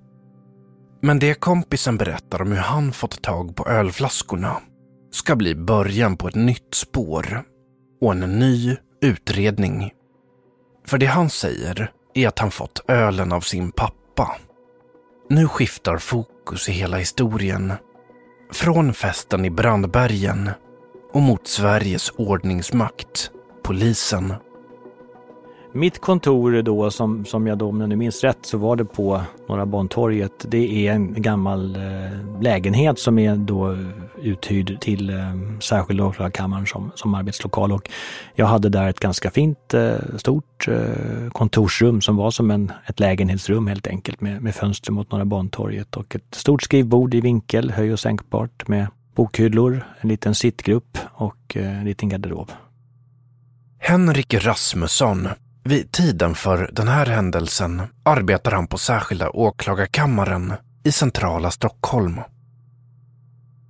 Men 1.03 1.19
det 1.19 1.35
kompisen 1.35 1.97
berättar 1.97 2.43
om 2.43 2.53
hur 2.53 2.59
han 2.59 2.93
fått 2.93 3.23
tag 3.23 3.57
på 3.57 3.69
ölflaskorna 3.69 4.57
ska 5.13 5.37
bli 5.37 5.55
början 5.55 6.17
på 6.17 6.29
ett 6.29 6.35
nytt 6.35 6.75
spår 6.75 7.43
och 8.01 8.13
en 8.13 8.21
ny 8.39 8.77
utredning. 9.03 9.91
För 10.87 10.99
det 10.99 11.07
han 11.07 11.31
säger 11.31 11.93
är 12.15 12.29
att 12.29 12.39
han 12.39 12.51
fått 12.51 12.91
ölen 12.91 13.33
av 13.33 13.41
sin 13.41 13.73
pappa. 13.73 14.37
Nu 15.31 15.49
skiftar 15.49 15.99
fokus 15.99 16.69
i 16.69 16.73
hela 16.73 16.97
historien. 16.97 17.73
Från 18.53 18.95
festen 18.95 19.45
i 19.45 19.51
Brandbergen 19.51 20.51
och 21.13 21.23
mot 21.23 21.47
Sveriges 21.47 22.11
ordningsmakt, 22.11 23.31
polisen. 23.63 24.35
Mitt 25.73 26.01
kontor 26.01 26.63
då, 26.63 26.91
som, 26.91 27.25
som 27.25 27.47
jag 27.47 27.59
då, 27.59 27.69
om 27.69 27.81
jag 27.81 27.89
nu 27.89 27.97
minns 27.97 28.25
rätt, 28.25 28.39
så 28.43 28.59
var 28.59 28.77
det 28.77 28.85
på 28.85 29.23
Norra 29.49 29.67
Bantorget. 29.67 30.47
Det 30.49 30.87
är 30.87 30.93
en 30.93 31.23
gammal 31.23 31.77
eh, 31.77 32.41
lägenhet 32.43 32.99
som 32.99 33.19
är 33.19 33.37
då 33.37 33.77
uthyrd 34.23 34.81
till 34.81 35.11
eh, 35.11 35.17
särskilda 35.61 36.05
åklagarkammaren 36.05 36.67
som, 36.67 36.91
som 36.95 37.15
arbetslokal. 37.15 37.73
Och 37.73 37.91
jag 38.35 38.47
hade 38.47 38.69
där 38.69 38.89
ett 38.89 39.01
ganska 39.01 39.31
fint, 39.31 39.75
eh, 39.75 39.95
stort 40.17 40.69
eh, 40.69 41.31
kontorsrum 41.33 42.01
som 42.01 42.17
var 42.17 42.31
som 42.31 42.51
en, 42.51 42.73
ett 42.87 43.01
lägenhetsrum 43.01 43.67
helt 43.67 43.87
enkelt 43.87 44.21
med, 44.21 44.43
med 44.43 44.55
fönster 44.55 44.93
mot 44.93 45.13
Norra 45.13 45.25
Bantorget 45.25 45.97
och 45.97 46.15
ett 46.15 46.35
stort 46.35 46.63
skrivbord 46.63 47.15
i 47.15 47.21
vinkel, 47.21 47.71
höj 47.71 47.93
och 47.93 48.01
sänkbart 48.01 48.69
med 48.69 48.87
bokhyllor, 49.15 49.85
en 50.01 50.09
liten 50.09 50.35
sittgrupp 50.35 50.99
och 51.13 51.57
eh, 51.57 51.79
en 51.79 51.85
liten 51.85 52.09
garderob. 52.09 52.53
Henrik 53.79 54.35
Rasmusson. 54.35 55.29
Vid 55.65 55.93
tiden 55.93 56.35
för 56.35 56.71
den 56.73 56.89
här 56.89 57.07
händelsen 57.07 57.83
arbetar 58.03 58.53
han 58.53 58.67
på 58.67 58.79
särskilda 58.79 59.31
åklagarkammaren 59.31 60.53
i 60.85 60.93
centrala 60.93 61.51
Stockholm. 61.51 62.21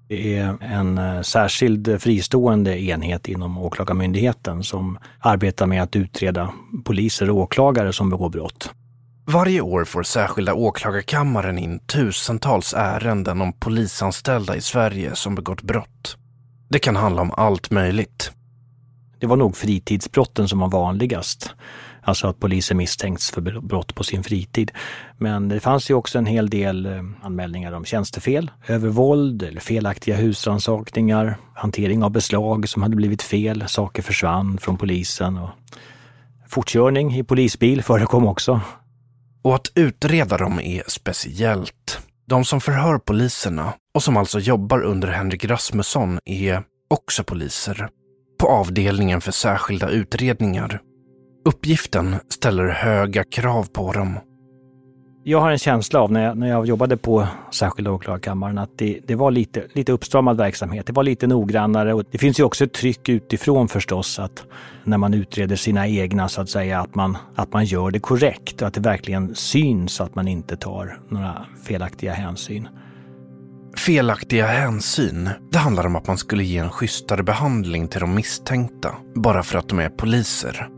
Det 0.09 0.37
är 0.39 0.57
en 0.61 0.99
eh, 0.99 1.23
särskild 1.23 2.03
fristående 2.03 2.83
enhet 2.83 3.29
inom 3.29 3.59
Åklagarmyndigheten 3.59 4.63
som 4.63 4.99
arbetar 5.19 5.67
med 5.67 5.83
att 5.83 5.97
utreda 5.97 6.53
poliser 6.85 7.31
och 7.31 7.37
åklagare 7.37 7.93
som 7.93 8.11
begår 8.11 8.31
brott. 8.31 8.71
Varje 9.27 9.61
år 9.61 9.85
får 9.85 10.03
särskilda 10.03 10.55
åklagarkammaren 10.55 11.59
in 11.59 11.79
tusentals 11.79 12.75
ärenden 12.75 13.41
om 13.41 13.53
polisanställda 13.53 14.57
i 14.57 14.61
Sverige 14.61 15.15
som 15.15 15.35
begått 15.35 15.63
brott. 15.63 16.17
Det 16.69 16.79
kan 16.79 16.97
handla 16.97 17.23
om 17.23 17.33
allt 17.37 17.71
möjligt. 17.71 18.33
Det 19.21 19.27
var 19.27 19.37
nog 19.37 19.57
fritidsbrotten 19.57 20.49
som 20.49 20.59
var 20.59 20.69
vanligast. 20.69 21.55
Alltså 22.03 22.27
att 22.27 22.41
poliser 22.41 22.75
misstänks 22.75 23.31
för 23.31 23.61
brott 23.61 23.95
på 23.95 24.05
sin 24.05 24.23
fritid. 24.23 24.71
Men 25.19 25.49
det 25.49 25.61
fanns 25.61 25.91
ju 25.91 25.95
också 25.95 26.19
en 26.19 26.27
hel 26.27 26.51
del 26.51 26.87
eh, 26.87 27.03
anmälningar 27.23 27.73
om 27.73 27.85
tjänstefel, 27.85 28.51
övervåld 28.67 29.43
eller 29.43 29.61
felaktiga 29.61 30.17
husrannsakningar, 30.17 31.37
hantering 31.55 32.03
av 32.03 32.11
beslag 32.11 32.69
som 32.69 32.83
hade 32.83 32.97
blivit 32.97 33.23
fel, 33.23 33.65
saker 33.69 34.03
försvann 34.03 34.59
från 34.59 34.77
polisen 34.77 35.39
och 35.39 35.51
fortkörning 36.49 37.17
i 37.17 37.25
polisbil 37.25 37.83
förekom 37.83 38.27
också. 38.27 38.61
Och 39.43 39.55
att 39.55 39.73
utreda 39.75 40.39
dem 40.39 40.61
är 40.61 40.83
speciellt. 40.87 41.99
De 42.27 42.45
som 42.45 42.61
förhör 42.61 42.99
poliserna 42.99 43.73
och 43.95 44.03
som 44.03 44.17
alltså 44.17 44.39
jobbar 44.39 44.83
under 44.83 45.09
Henrik 45.09 45.45
Rasmusson 45.45 46.19
är 46.25 46.63
också 46.89 47.25
poliser 47.25 47.89
på 48.41 48.49
avdelningen 48.49 49.21
för 49.21 49.33
särskilda 49.33 49.89
utredningar. 49.89 50.81
Uppgiften 51.45 52.17
ställer 52.29 52.69
höga 52.69 53.25
krav 53.25 53.67
på 53.73 53.93
dem. 53.93 54.19
Jag 55.25 55.41
har 55.41 55.51
en 55.51 55.59
känsla 55.59 56.01
av 56.01 56.13
när 56.13 56.25
jag, 56.25 56.39
när 56.39 56.49
jag 56.49 56.67
jobbade 56.67 56.97
på 56.97 57.27
särskilda 57.53 57.91
åklagarkammaren 57.91 58.59
att 58.59 58.79
det, 58.79 59.01
det 59.07 59.15
var 59.15 59.31
lite, 59.31 59.67
lite 59.73 59.93
uppstramad 59.93 60.37
verksamhet. 60.37 60.87
Det 60.87 60.93
var 60.93 61.03
lite 61.03 61.27
noggrannare 61.27 61.95
och 61.95 62.05
det 62.11 62.19
finns 62.19 62.41
ju 62.41 62.45
också 62.45 62.65
ett 62.65 62.73
tryck 62.73 63.09
utifrån 63.09 63.69
förstås 63.69 64.19
att 64.19 64.45
när 64.85 64.99
man 64.99 65.15
utreder 65.15 65.57
sina 65.57 65.89
egna 65.89 66.29
så 66.29 66.41
att 66.41 66.51
säga 66.51 66.81
att 66.81 66.95
man, 66.95 67.17
att 67.35 67.53
man 67.53 67.65
gör 67.65 67.91
det 67.91 68.01
korrekt 68.01 68.63
och 68.63 68.69
att 68.69 68.75
det 68.75 68.81
verkligen 68.81 69.35
syns 69.35 70.01
att 70.01 70.15
man 70.15 70.29
inte 70.29 70.57
tar 70.57 70.99
några 71.09 71.47
felaktiga 71.65 72.13
hänsyn. 72.13 72.69
Felaktiga 73.77 74.47
hänsyn, 74.47 75.31
det 75.51 75.59
handlar 75.59 75.87
om 75.87 75.97
att 75.97 76.07
man 76.07 76.19
skulle 76.19 76.45
ge 76.45 76.59
en 76.59 76.71
schysstare 76.71 77.23
behandling 77.23 77.89
till 77.89 78.01
de 78.01 78.15
misstänkta 78.15 78.95
bara 79.15 79.43
för 79.43 79.59
att 79.59 79.69
de 79.69 79.79
är 79.79 79.89
poliser. 79.89 80.69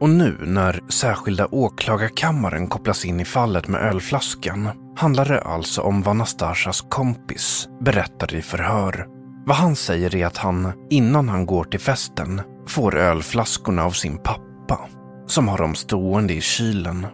Och 0.00 0.08
nu 0.08 0.38
när 0.42 0.80
särskilda 0.88 1.46
åklagarkammaren 1.46 2.68
kopplas 2.68 3.04
in 3.04 3.20
i 3.20 3.24
fallet 3.24 3.68
med 3.68 3.80
ölflaskan 3.80 4.68
handlar 4.96 5.24
det 5.24 5.40
alltså 5.40 5.82
om 5.82 6.02
vad 6.02 6.16
Nastasjas 6.16 6.80
kompis 6.90 7.68
berättar 7.80 8.34
i 8.34 8.42
förhör. 8.42 9.06
Vad 9.46 9.56
han 9.56 9.76
säger 9.76 10.16
är 10.16 10.26
att 10.26 10.36
han, 10.36 10.72
innan 10.90 11.28
han 11.28 11.46
går 11.46 11.64
till 11.64 11.80
festen, 11.80 12.40
får 12.66 12.96
ölflaskorna 12.96 13.84
av 13.84 13.90
sin 13.90 14.18
pappa 14.18 14.80
som 15.26 15.48
har 15.48 15.58
dem 15.58 15.74
stående 15.74 16.34
i 16.34 16.40
kylen. 16.40 17.06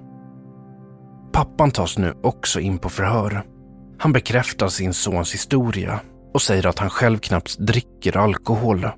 Pappan 1.33 1.71
tas 1.71 1.99
nu 1.99 2.14
också 2.23 2.61
in 2.61 2.79
på 2.79 2.88
förhör. 2.88 3.42
Han 3.98 4.12
bekräftar 4.12 4.68
sin 4.68 4.94
sons 4.94 5.34
historia 5.34 6.00
och 6.34 6.42
säger 6.42 6.66
att 6.66 6.78
han 6.78 6.90
själv 6.90 7.18
knappt 7.18 7.58
dricker 7.58 8.16
alkohol. 8.16 8.88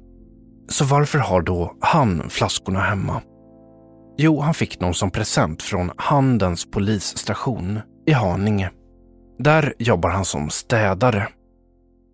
Så 0.68 0.84
varför 0.84 1.18
har 1.18 1.42
då 1.42 1.76
han 1.80 2.30
flaskorna 2.30 2.80
hemma? 2.80 3.22
Jo, 4.18 4.40
han 4.40 4.54
fick 4.54 4.80
dem 4.80 4.94
som 4.94 5.10
present 5.10 5.62
från 5.62 5.90
Handens 5.96 6.70
polisstation 6.70 7.80
i 8.06 8.12
Haninge. 8.12 8.70
Där 9.38 9.74
jobbar 9.78 10.10
han 10.10 10.24
som 10.24 10.50
städare. 10.50 11.28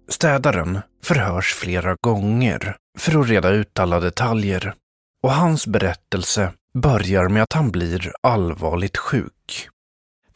Städaren 0.08 0.78
förhörs 1.04 1.54
flera 1.54 1.96
gånger 2.00 2.76
för 2.98 3.20
att 3.20 3.28
reda 3.28 3.50
ut 3.50 3.78
alla 3.78 4.00
detaljer 4.00 4.74
och 5.22 5.32
hans 5.32 5.66
berättelse 5.66 6.52
börjar 6.74 7.28
med 7.28 7.42
att 7.42 7.52
han 7.52 7.70
blir 7.70 8.12
allvarligt 8.22 8.96
sjuk. 8.96 9.68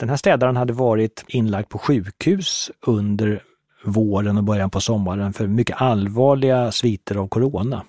Den 0.01 0.09
här 0.09 0.17
städaren 0.17 0.57
hade 0.57 0.73
varit 0.73 1.25
inlagd 1.29 1.69
på 1.69 1.79
sjukhus 1.79 2.71
under 2.87 3.43
våren 3.85 4.39
och 4.39 4.45
början 4.45 4.71
på 4.71 4.81
sommaren 4.81 5.33
för 5.33 5.47
mycket 5.47 5.81
allvarliga 5.81 6.73
sviter 6.73 7.17
av 7.17 7.29
corona. 7.29 7.85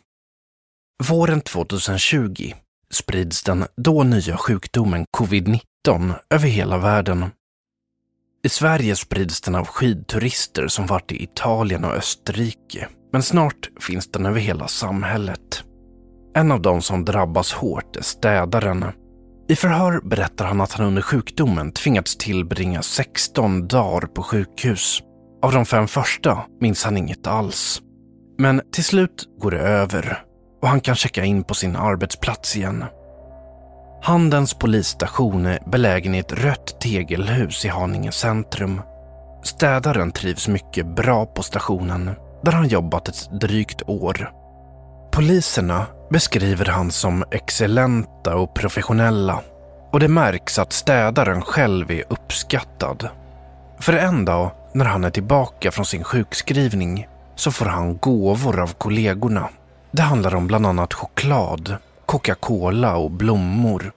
Våren 1.10 1.42
2020 1.42 2.54
sprids 2.94 3.44
den 3.44 3.66
då 3.76 4.04
nya 4.04 4.38
sjukdomen 4.38 5.06
covid-19 5.18 6.14
över 6.30 6.48
hela 6.48 6.78
världen. 6.78 7.26
I 8.44 8.50
Sverige 8.50 8.96
sprids 8.96 9.42
den 9.42 9.56
av 9.56 9.66
skidturister 9.68 10.68
som 10.68 10.86
varit 10.86 11.12
i 11.12 11.24
Italien 11.24 11.86
och 11.86 11.94
Österrike, 11.94 12.88
men 13.12 13.24
snart 13.24 13.70
finns 13.80 14.12
den 14.12 14.26
över 14.26 14.40
hela 14.40 14.68
samhället. 14.68 15.64
En 16.36 16.52
av 16.52 16.62
de 16.62 16.82
som 16.82 17.06
drabbas 17.06 17.54
hårt 17.54 17.96
är 17.96 18.02
städaren. 18.02 18.86
I 19.52 19.56
förhör 19.56 20.02
berättar 20.04 20.46
han 20.46 20.62
att 20.62 20.72
han 20.72 20.86
under 20.86 21.02
sjukdomen 21.02 21.72
tvingats 21.72 22.18
tillbringa 22.18 22.82
16 22.82 23.68
dagar 23.68 24.08
på 24.08 24.24
sjukhus. 24.24 25.02
Av 25.42 25.52
de 25.52 25.66
fem 25.66 25.88
första 25.88 26.44
minns 26.62 26.84
han 26.84 26.98
inget 26.98 27.28
alls. 27.28 27.82
Men 28.38 28.62
till 28.74 28.84
slut 28.84 29.26
går 29.42 29.52
det 29.52 29.60
över 29.60 30.24
och 30.62 30.68
han 30.68 30.82
kan 30.82 30.96
checka 30.96 31.26
in 31.26 31.44
på 31.44 31.54
sin 31.54 31.76
arbetsplats 31.76 32.56
igen. 32.56 32.86
Handens 34.02 34.54
polisstation 34.54 35.46
är 35.46 35.60
belägen 35.70 36.16
i 36.16 36.20
ett 36.20 36.34
rött 36.34 36.82
tegelhus 36.82 37.66
i 37.66 37.68
Haninge 37.68 38.12
centrum. 38.12 38.82
Städaren 39.44 40.12
trivs 40.12 40.48
mycket 40.48 40.96
bra 40.96 41.26
på 41.26 41.44
stationen, 41.44 42.12
där 42.44 42.52
han 42.52 42.68
jobbat 42.68 43.08
ett 43.08 43.42
drygt 43.42 43.82
år. 43.88 44.32
Poliserna 45.12 45.86
beskriver 46.12 46.66
han 46.66 46.92
som 46.92 47.24
excellenta 47.32 48.36
och 48.36 48.54
professionella 48.54 49.42
och 49.92 50.00
det 50.00 50.08
märks 50.08 50.60
att 50.60 50.74
städaren 50.74 51.42
själv 51.42 51.92
är 51.92 52.04
uppskattad. 52.10 53.10
För 53.80 53.94
en 53.94 54.26
dag 54.26 54.52
när 54.74 54.86
han 54.86 55.04
är 55.04 55.10
tillbaka 55.10 55.72
från 55.72 55.86
sin 55.86 56.04
sjukskrivning 56.04 57.08
så 57.36 57.52
får 57.52 57.66
han 57.66 57.98
gåvor 57.98 58.60
av 58.60 58.74
kollegorna. 58.74 59.50
Det 59.92 60.02
handlar 60.02 60.36
om 60.36 60.48
bland 60.48 60.66
annat 60.66 60.94
choklad, 60.94 61.76
Coca-Cola 62.06 62.96
och 62.96 63.12
blommor. 63.12 63.92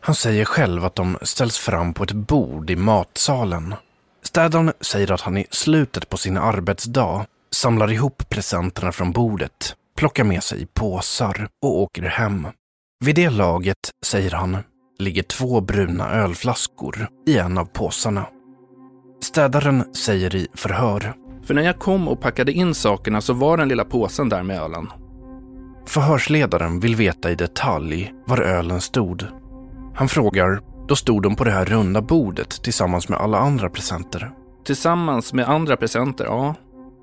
Han 0.00 0.14
säger 0.14 0.44
själv 0.44 0.84
att 0.84 0.94
de 0.94 1.18
ställs 1.22 1.58
fram 1.58 1.94
på 1.94 2.04
ett 2.04 2.12
bord 2.12 2.70
i 2.70 2.76
matsalen. 2.76 3.74
Städaren 4.22 4.72
säger 4.80 5.12
att 5.12 5.20
han 5.20 5.36
i 5.36 5.46
slutet 5.50 6.08
på 6.08 6.16
sin 6.16 6.36
arbetsdag 6.36 7.26
samlar 7.52 7.92
ihop 7.92 8.28
presenterna 8.28 8.92
från 8.92 9.12
bordet, 9.12 9.74
plockar 10.00 10.24
med 10.24 10.42
sig 10.42 10.66
påsar 10.66 11.48
och 11.62 11.80
åker 11.80 12.02
hem. 12.02 12.46
Vid 13.04 13.14
det 13.14 13.30
laget, 13.30 13.76
säger 14.06 14.30
han, 14.30 14.56
ligger 14.98 15.22
två 15.22 15.60
bruna 15.60 16.10
ölflaskor 16.10 17.08
i 17.26 17.38
en 17.38 17.58
av 17.58 17.64
påsarna. 17.64 18.26
Städaren 19.22 19.94
säger 19.94 20.34
i 20.36 20.46
förhör. 20.54 21.14
För 21.44 21.54
när 21.54 21.62
jag 21.62 21.78
kom 21.78 22.08
och 22.08 22.20
packade 22.20 22.52
in 22.52 22.74
sakerna 22.74 23.20
så 23.20 23.32
var 23.32 23.56
den 23.56 23.68
lilla 23.68 23.84
påsen 23.84 24.28
där 24.28 24.42
med 24.42 24.60
ölen. 24.60 24.88
Förhörsledaren 25.86 26.80
vill 26.80 26.96
veta 26.96 27.30
i 27.30 27.34
detalj 27.34 28.12
var 28.26 28.40
ölen 28.40 28.80
stod. 28.80 29.26
Han 29.94 30.08
frågar, 30.08 30.60
då 30.88 30.96
stod 30.96 31.22
de 31.22 31.36
på 31.36 31.44
det 31.44 31.50
här 31.50 31.64
runda 31.64 32.02
bordet 32.02 32.62
tillsammans 32.62 33.08
med 33.08 33.18
alla 33.18 33.38
andra 33.38 33.70
presenter? 33.70 34.32
Tillsammans 34.64 35.32
med 35.32 35.48
andra 35.48 35.76
presenter, 35.76 36.24
ja. 36.24 36.54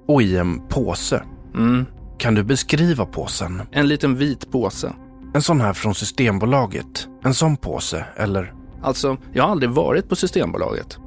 Och 0.08 0.22
i 0.22 0.38
en 0.38 0.68
påse? 0.68 1.24
Mm. 1.56 1.86
Kan 2.18 2.36
du 2.36 2.44
beskriva 2.44 3.06
påsen? 3.06 3.62
En 3.72 3.88
liten 3.88 4.16
vit 4.16 4.52
påse. 4.52 4.94
En 5.34 5.42
sån 5.42 5.62
här 5.62 5.74
från 5.74 5.96
Systembolaget? 5.96 7.08
En 7.24 7.34
sån 7.34 7.58
påse, 7.58 8.06
eller? 8.16 8.54
Alltså, 8.82 9.18
jag 9.34 9.44
har 9.44 9.52
aldrig 9.52 9.72
varit 9.72 10.10
på 10.10 10.16
Systembolaget. 10.16 10.98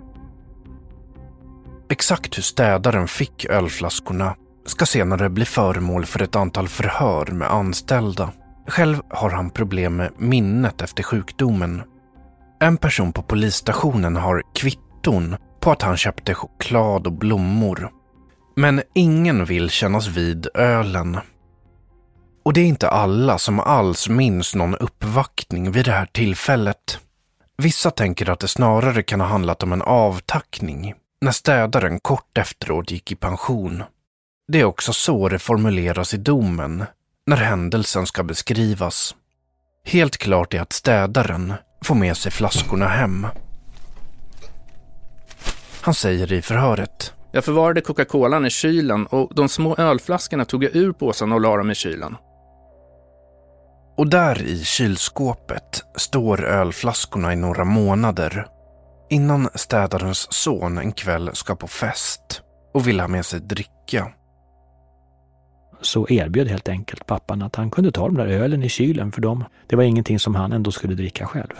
Exakt 1.91 2.39
hur 2.39 2.43
städaren 2.43 3.09
fick 3.09 3.45
ölflaskorna 3.45 4.35
ska 4.67 4.87
senare 4.87 5.31
bli 5.31 5.45
föremål 5.45 6.07
för 6.07 6.23
ett 6.23 6.37
antal 6.37 6.69
förhör 6.69 7.27
med 7.27 7.51
anställda. 7.51 8.31
Själv 8.67 9.01
har 9.11 9.31
han 9.31 9.51
problem 9.51 9.97
med 9.97 10.13
minnet 10.19 10.83
efter 10.83 11.03
sjukdomen. 11.03 11.83
En 12.61 12.77
person 12.77 13.13
på 13.13 13.23
polisstationen 13.23 14.17
har 14.17 14.43
kvitton 14.55 15.37
på 15.61 15.71
att 15.71 15.83
han 15.83 15.97
köpte 15.97 16.35
choklad 16.35 17.07
och 17.07 17.13
blommor. 17.13 17.91
Men 18.61 18.83
ingen 18.95 19.45
vill 19.45 19.71
kännas 19.71 20.07
vid 20.07 20.49
ölen. 20.55 21.19
Och 22.45 22.53
det 22.53 22.61
är 22.61 22.67
inte 22.67 22.89
alla 22.89 23.39
som 23.39 23.61
alls 23.61 24.09
minns 24.09 24.55
någon 24.55 24.75
uppvaktning 24.75 25.73
vid 25.73 25.85
det 25.85 25.93
här 25.93 26.07
tillfället. 26.07 26.99
Vissa 27.59 27.91
tänker 27.91 28.31
att 28.31 28.41
det 28.41 28.49
snarare 28.49 29.03
kan 29.03 29.21
ha 29.21 29.27
handlat 29.27 29.63
om 29.63 29.73
en 29.73 29.83
avtackning 29.83 30.95
när 31.21 31.33
städaren 31.33 32.01
kort 32.01 32.39
efteråt 32.39 32.91
gick 32.91 33.13
i 33.13 33.15
pension. 33.15 33.83
Det 34.53 34.61
är 34.61 34.65
också 34.65 34.93
så 34.93 35.29
det 35.29 35.39
formuleras 35.39 36.15
i 36.15 36.17
domen 36.17 36.85
när 37.27 37.37
händelsen 37.37 38.07
ska 38.07 38.23
beskrivas. 38.23 39.15
Helt 39.85 40.17
klart 40.17 40.55
är 40.55 40.61
att 40.61 40.73
städaren 40.73 41.55
får 41.85 41.95
med 41.95 42.17
sig 42.17 42.33
flaskorna 42.33 42.89
hem. 42.89 43.27
Han 45.81 45.95
säger 45.95 46.33
i 46.33 46.43
förhöret. 46.43 47.15
Jag 47.33 47.45
förvarade 47.45 47.81
Coca-Colan 47.81 48.47
i 48.47 48.51
kylen 48.51 49.07
och 49.07 49.35
de 49.35 49.49
små 49.49 49.77
ölflaskorna 49.77 50.45
tog 50.45 50.65
jag 50.65 50.77
ur 50.77 50.93
påsen 50.93 51.33
och 51.33 51.41
la 51.41 51.57
dem 51.57 51.71
i 51.71 51.75
kylen. 51.75 52.17
Och 53.97 54.07
där 54.07 54.43
i 54.43 54.65
kylskåpet 54.65 55.85
står 55.97 56.45
ölflaskorna 56.45 57.33
i 57.33 57.37
några 57.37 57.65
månader 57.65 58.47
innan 59.11 59.49
städarens 59.55 60.33
son 60.33 60.79
en 60.79 60.93
kväll 60.93 61.31
ska 61.33 61.57
på 61.57 61.67
fest 61.67 62.43
och 62.75 62.89
vill 62.89 63.01
ha 63.01 63.09
med 63.09 63.27
sig 63.27 63.41
dricka. 63.41 64.13
Så 65.81 66.09
erbjöd 66.09 66.49
helt 66.49 66.69
enkelt 66.69 67.07
pappan 67.07 67.43
att 67.43 67.57
han 67.57 67.71
kunde 67.71 67.93
ta 67.93 68.07
de 68.07 68.17
där 68.17 68.27
ölen 68.27 68.63
i 68.63 68.69
kylen 68.69 69.13
för 69.13 69.21
dem. 69.21 69.45
Det 69.67 69.77
var 69.77 69.83
ingenting 69.83 70.19
som 70.19 70.35
han 70.35 70.53
ändå 70.53 70.71
skulle 70.71 70.95
dricka 70.95 71.27
själv. 71.27 71.55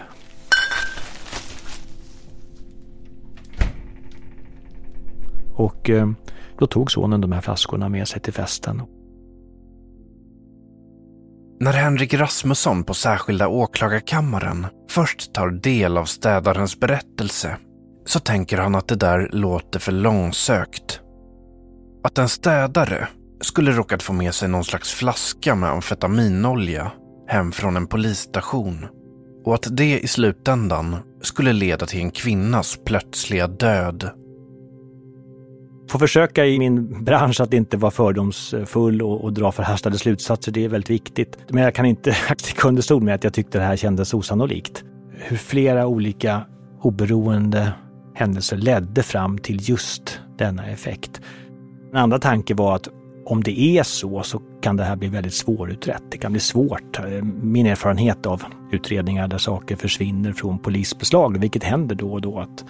Och 5.61 5.91
eh, 5.91 6.09
då 6.59 6.67
tog 6.67 6.93
sonen 6.93 7.21
de 7.21 7.33
här 7.33 7.41
flaskorna 7.41 7.89
med 7.89 8.09
sig 8.09 8.21
till 8.21 8.33
festen. 8.33 8.83
När 11.61 11.73
Henrik 11.73 12.15
Rasmusson 12.15 12.85
på 12.85 12.95
särskilda 12.95 13.49
åklagarkammaren 13.49 14.67
först 14.91 15.33
tar 15.33 15.51
del 15.51 15.97
av 15.97 16.05
städarens 16.05 16.81
berättelse 16.81 17.57
så 18.07 18.21
tänker 18.21 18.59
han 18.59 18.75
att 18.75 18.89
det 18.89 18.97
där 18.97 19.29
låter 19.33 19.81
för 19.81 19.93
långsökt. 19.93 21.01
Att 22.05 22.19
en 22.19 22.29
städare 22.29 23.09
skulle 23.41 23.73
råkat 23.73 24.03
få 24.03 24.13
med 24.13 24.35
sig 24.35 24.49
någon 24.49 24.65
slags 24.65 24.93
flaska 24.93 25.55
med 25.55 25.71
amfetaminolja 25.71 26.93
hem 27.29 27.53
från 27.53 27.77
en 27.77 27.87
polisstation 27.87 28.87
och 29.45 29.55
att 29.55 29.77
det 29.77 30.01
i 30.01 30.07
slutändan 30.07 30.97
skulle 31.23 31.53
leda 31.53 31.87
till 31.87 32.01
en 32.01 32.11
kvinnas 32.11 32.79
plötsliga 32.85 33.47
död 33.47 34.11
får 35.91 35.99
försöka 35.99 36.47
i 36.47 36.59
min 36.59 37.05
bransch 37.05 37.41
att 37.41 37.55
inte 37.55 37.77
vara 37.77 37.91
fördomsfull 37.91 39.03
och, 39.03 39.25
och 39.25 39.33
dra 39.33 39.53
förhastade 39.53 39.99
slutsatser. 39.99 40.53
Det 40.53 40.65
är 40.65 40.69
väldigt 40.69 40.91
viktigt. 40.91 41.39
Men 41.49 41.63
jag 41.63 41.75
kan 41.75 41.87
inte 41.87 42.13
sticka 42.39 42.69
under 42.69 42.83
stol 42.83 43.03
med 43.03 43.15
att 43.15 43.25
jag 43.25 43.33
tyckte 43.35 43.59
det 43.59 43.65
här 43.65 43.77
kändes 43.77 44.15
osannolikt. 44.15 44.85
Hur 45.13 45.37
flera 45.37 45.87
olika 45.87 46.43
oberoende 46.83 47.73
händelser 48.15 48.57
ledde 48.57 49.03
fram 49.03 49.39
till 49.39 49.69
just 49.69 50.21
denna 50.39 50.67
effekt. 50.67 51.21
En 51.91 51.97
andra 51.97 52.19
tanke 52.19 52.55
var 52.55 52.75
att 52.75 52.89
om 53.27 53.43
det 53.43 53.61
är 53.61 53.83
så, 53.83 54.23
så 54.23 54.43
kan 54.63 54.77
det 54.77 54.85
här 54.85 54.97
bli 54.97 55.09
väldigt 55.09 55.35
svårutrett. 55.35 56.03
Det 56.11 56.19
kan 56.19 56.33
bli 56.33 56.41
svårt. 56.41 57.01
Min 57.43 57.67
erfarenhet 57.67 58.27
av 58.27 58.43
utredningar 58.73 59.29
där 59.29 59.39
saker 59.39 59.77
försvinner 59.77 60.33
från 60.33 60.59
polisbeslag, 60.59 61.41
vilket 61.41 61.65
händer 61.65 61.95
då 61.95 62.13
och 62.13 62.21
då, 62.21 62.39
att 62.39 62.65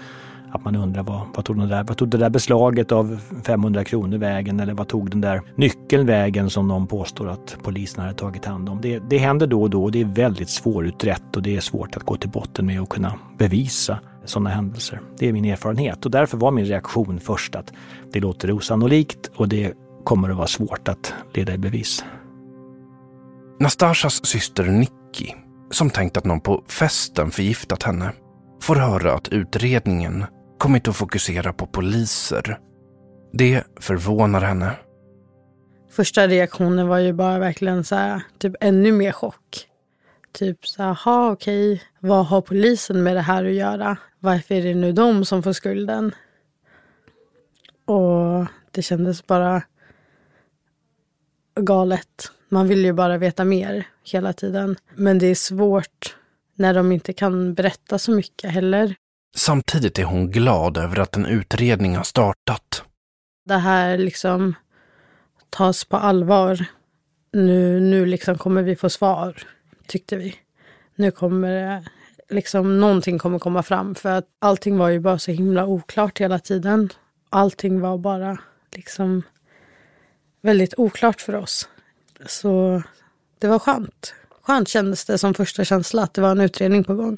att 0.52 0.64
man 0.64 0.76
undrar 0.76 1.02
vad, 1.02 1.20
vad, 1.34 1.44
tog 1.44 1.58
den 1.58 1.68
där, 1.68 1.84
vad 1.84 1.96
tog 1.96 2.08
det 2.08 2.18
där 2.18 2.30
beslaget 2.30 2.92
av 2.92 3.20
500 3.44 3.84
kronor 3.84 4.18
vägen 4.18 4.60
eller 4.60 4.74
vad 4.74 4.88
tog 4.88 5.10
den 5.10 5.20
där 5.20 5.42
nyckeln 5.54 6.06
vägen 6.06 6.50
som 6.50 6.68
någon 6.68 6.86
påstår 6.86 7.28
att 7.28 7.56
polisen 7.62 8.02
hade 8.02 8.14
tagit 8.14 8.44
hand 8.44 8.68
om. 8.68 8.80
Det, 8.80 8.98
det 8.98 9.18
händer 9.18 9.46
då 9.46 9.62
och 9.62 9.70
då 9.70 9.84
och 9.84 9.92
det 9.92 10.00
är 10.00 10.04
väldigt 10.04 10.50
svårutrett 10.50 11.36
och 11.36 11.42
det 11.42 11.56
är 11.56 11.60
svårt 11.60 11.96
att 11.96 12.02
gå 12.02 12.16
till 12.16 12.30
botten 12.30 12.66
med 12.66 12.82
och 12.82 12.88
kunna 12.88 13.14
bevisa 13.38 13.98
sådana 14.24 14.50
händelser. 14.50 15.00
Det 15.18 15.28
är 15.28 15.32
min 15.32 15.44
erfarenhet 15.44 16.04
och 16.04 16.10
därför 16.10 16.36
var 16.36 16.50
min 16.50 16.64
reaktion 16.64 17.20
först 17.20 17.54
att 17.54 17.72
det 18.12 18.20
låter 18.20 18.52
osannolikt 18.52 19.30
och 19.36 19.48
det 19.48 19.72
kommer 20.04 20.30
att 20.30 20.36
vara 20.36 20.46
svårt 20.46 20.88
att 20.88 21.14
leda 21.34 21.54
i 21.54 21.58
bevis. 21.58 22.04
Nastashas 23.60 24.26
syster 24.26 24.64
Nicky 24.64 25.34
som 25.70 25.90
tänkt 25.90 26.16
att 26.16 26.24
någon 26.24 26.40
på 26.40 26.62
festen 26.68 27.30
förgiftat 27.30 27.82
henne, 27.82 28.12
får 28.62 28.76
höra 28.76 29.14
att 29.14 29.28
utredningen 29.28 30.24
kommit 30.60 30.88
att 30.88 30.96
fokusera 30.96 31.52
på 31.52 31.66
poliser. 31.66 32.58
Det 33.32 33.64
förvånar 33.80 34.40
henne. 34.40 34.76
Första 35.90 36.28
reaktionen 36.28 36.88
var 36.88 36.98
ju 36.98 37.12
bara 37.12 37.38
verkligen 37.38 37.84
så 37.84 37.94
här, 37.94 38.22
typ 38.38 38.54
ännu 38.60 38.92
mer 38.92 39.12
chock. 39.12 39.66
Typ 40.32 40.66
så 40.66 40.82
här, 40.82 40.94
ha 40.94 41.32
okej, 41.32 41.82
vad 42.00 42.26
har 42.26 42.40
polisen 42.40 43.02
med 43.02 43.16
det 43.16 43.20
här 43.20 43.44
att 43.44 43.52
göra? 43.52 43.96
Varför 44.18 44.54
är 44.54 44.62
det 44.62 44.74
nu 44.74 44.92
de 44.92 45.24
som 45.24 45.42
får 45.42 45.52
skulden? 45.52 46.14
Och 47.84 48.46
det 48.70 48.82
kändes 48.82 49.26
bara 49.26 49.62
galet. 51.60 52.30
Man 52.48 52.68
vill 52.68 52.84
ju 52.84 52.92
bara 52.92 53.18
veta 53.18 53.44
mer 53.44 53.86
hela 54.04 54.32
tiden. 54.32 54.76
Men 54.94 55.18
det 55.18 55.26
är 55.26 55.34
svårt 55.34 56.16
när 56.54 56.74
de 56.74 56.92
inte 56.92 57.12
kan 57.12 57.54
berätta 57.54 57.98
så 57.98 58.12
mycket 58.12 58.50
heller. 58.50 58.94
Samtidigt 59.36 59.98
är 59.98 60.04
hon 60.04 60.30
glad 60.30 60.76
över 60.76 60.98
att 60.98 61.16
en 61.16 61.26
utredning 61.26 61.96
har 61.96 62.04
startat. 62.04 62.84
Det 63.44 63.56
här 63.56 63.98
liksom 63.98 64.54
tas 65.50 65.84
på 65.84 65.96
allvar. 65.96 66.64
Nu, 67.32 67.80
nu 67.80 68.06
liksom 68.06 68.38
kommer 68.38 68.62
vi 68.62 68.76
få 68.76 68.90
svar, 68.90 69.42
tyckte 69.86 70.16
vi. 70.16 70.34
Nu 70.94 71.10
kommer 71.10 71.48
det, 71.48 71.84
liksom 72.34 72.80
någonting 72.80 73.18
kommer 73.18 73.38
komma 73.38 73.62
fram. 73.62 73.94
För 73.94 74.08
att 74.08 74.26
allting 74.38 74.78
var 74.78 74.88
ju 74.88 75.00
bara 75.00 75.18
så 75.18 75.30
himla 75.30 75.66
oklart 75.66 76.20
hela 76.20 76.38
tiden. 76.38 76.90
Allting 77.30 77.80
var 77.80 77.98
bara 77.98 78.38
liksom 78.72 79.22
väldigt 80.42 80.74
oklart 80.78 81.20
för 81.20 81.34
oss. 81.34 81.68
Så 82.26 82.82
det 83.38 83.48
var 83.48 83.58
skönt. 83.58 84.14
Skönt 84.42 84.68
kändes 84.68 85.04
det 85.04 85.18
som 85.18 85.34
första 85.34 85.64
känsla 85.64 86.02
att 86.02 86.14
det 86.14 86.20
var 86.20 86.30
en 86.30 86.40
utredning 86.40 86.84
på 86.84 86.94
gång. 86.94 87.16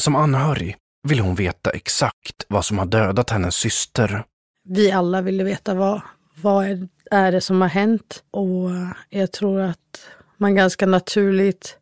Som 0.00 0.16
anhörig 0.16 0.76
vill 1.02 1.20
hon 1.20 1.34
veta 1.34 1.70
exakt 1.70 2.46
vad 2.48 2.64
som 2.64 2.78
har 2.78 2.86
dödat 2.86 3.30
hennes 3.30 3.54
syster. 3.54 4.24
Vi 4.64 4.90
alla 4.90 5.22
ville 5.22 5.44
veta 5.44 5.74
vad, 5.74 6.00
vad 6.42 6.66
är, 6.66 6.88
är 7.10 7.32
det 7.32 7.40
som 7.40 7.60
har 7.60 7.68
hänt. 7.68 8.22
Och 8.30 8.70
jag 9.08 9.32
tror 9.32 9.60
att 9.60 10.00
man 10.36 10.54
ganska 10.54 10.86
naturligt 10.86 11.76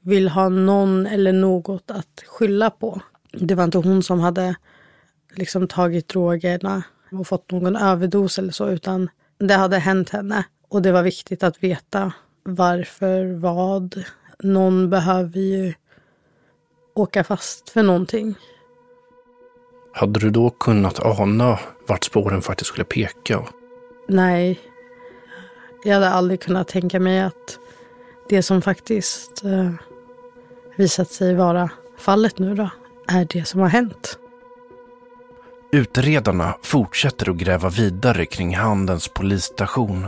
vill 0.00 0.28
ha 0.28 0.48
någon 0.48 1.06
eller 1.06 1.32
något 1.32 1.90
att 1.90 2.22
skylla 2.26 2.70
på. 2.70 3.00
Det 3.32 3.54
var 3.54 3.64
inte 3.64 3.78
hon 3.78 4.02
som 4.02 4.20
hade 4.20 4.54
liksom 5.34 5.68
tagit 5.68 6.08
drogerna 6.08 6.82
och 7.12 7.26
fått 7.26 7.50
någon 7.50 7.76
överdos 7.76 8.38
eller 8.38 8.52
så, 8.52 8.68
utan 8.68 9.10
det 9.38 9.54
hade 9.54 9.78
hänt 9.78 10.10
henne. 10.10 10.44
Och 10.68 10.82
det 10.82 10.92
var 10.92 11.02
viktigt 11.02 11.42
att 11.42 11.62
veta 11.62 12.12
varför, 12.44 13.24
vad. 13.24 14.04
Någon 14.44 14.90
behöver 14.90 15.40
ju 15.40 15.74
åka 16.94 17.24
fast 17.24 17.70
för 17.70 17.82
någonting. 17.82 18.34
Hade 19.92 20.20
du 20.20 20.30
då 20.30 20.50
kunnat 20.50 21.00
ana 21.00 21.58
vart 21.86 22.04
spåren 22.04 22.42
faktiskt 22.42 22.68
skulle 22.68 22.84
peka? 22.84 23.44
Nej. 24.08 24.60
Jag 25.84 25.94
hade 25.94 26.10
aldrig 26.10 26.40
kunnat 26.40 26.68
tänka 26.68 27.00
mig 27.00 27.20
att 27.20 27.58
det 28.28 28.42
som 28.42 28.62
faktiskt 28.62 29.44
eh, 29.44 29.70
visat 30.76 31.10
sig 31.10 31.34
vara 31.34 31.70
fallet 31.98 32.38
nu 32.38 32.54
då, 32.54 32.70
är 33.08 33.24
det 33.24 33.44
som 33.44 33.60
har 33.60 33.68
hänt. 33.68 34.18
Utredarna 35.72 36.54
fortsätter 36.62 37.30
att 37.30 37.36
gräva 37.36 37.68
vidare 37.68 38.26
kring 38.26 38.56
Handens 38.56 39.08
polisstation. 39.08 40.06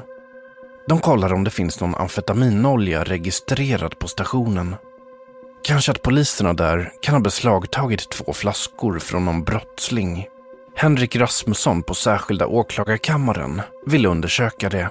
De 0.88 0.98
kollar 0.98 1.32
om 1.32 1.44
det 1.44 1.50
finns 1.50 1.80
någon 1.80 1.94
amfetaminolja 1.94 3.04
registrerad 3.04 3.98
på 3.98 4.08
stationen. 4.08 4.76
Kanske 5.64 5.92
att 5.92 6.02
poliserna 6.02 6.52
där 6.52 6.92
kan 7.02 7.14
ha 7.14 7.20
beslagtagit 7.20 8.10
två 8.10 8.32
flaskor 8.32 8.98
från 8.98 9.24
någon 9.24 9.44
brottsling. 9.44 10.26
Henrik 10.76 11.16
Rasmusson 11.16 11.82
på 11.82 11.94
särskilda 11.94 12.46
åklagarkammaren 12.46 13.62
vill 13.86 14.06
undersöka 14.06 14.68
det. 14.68 14.90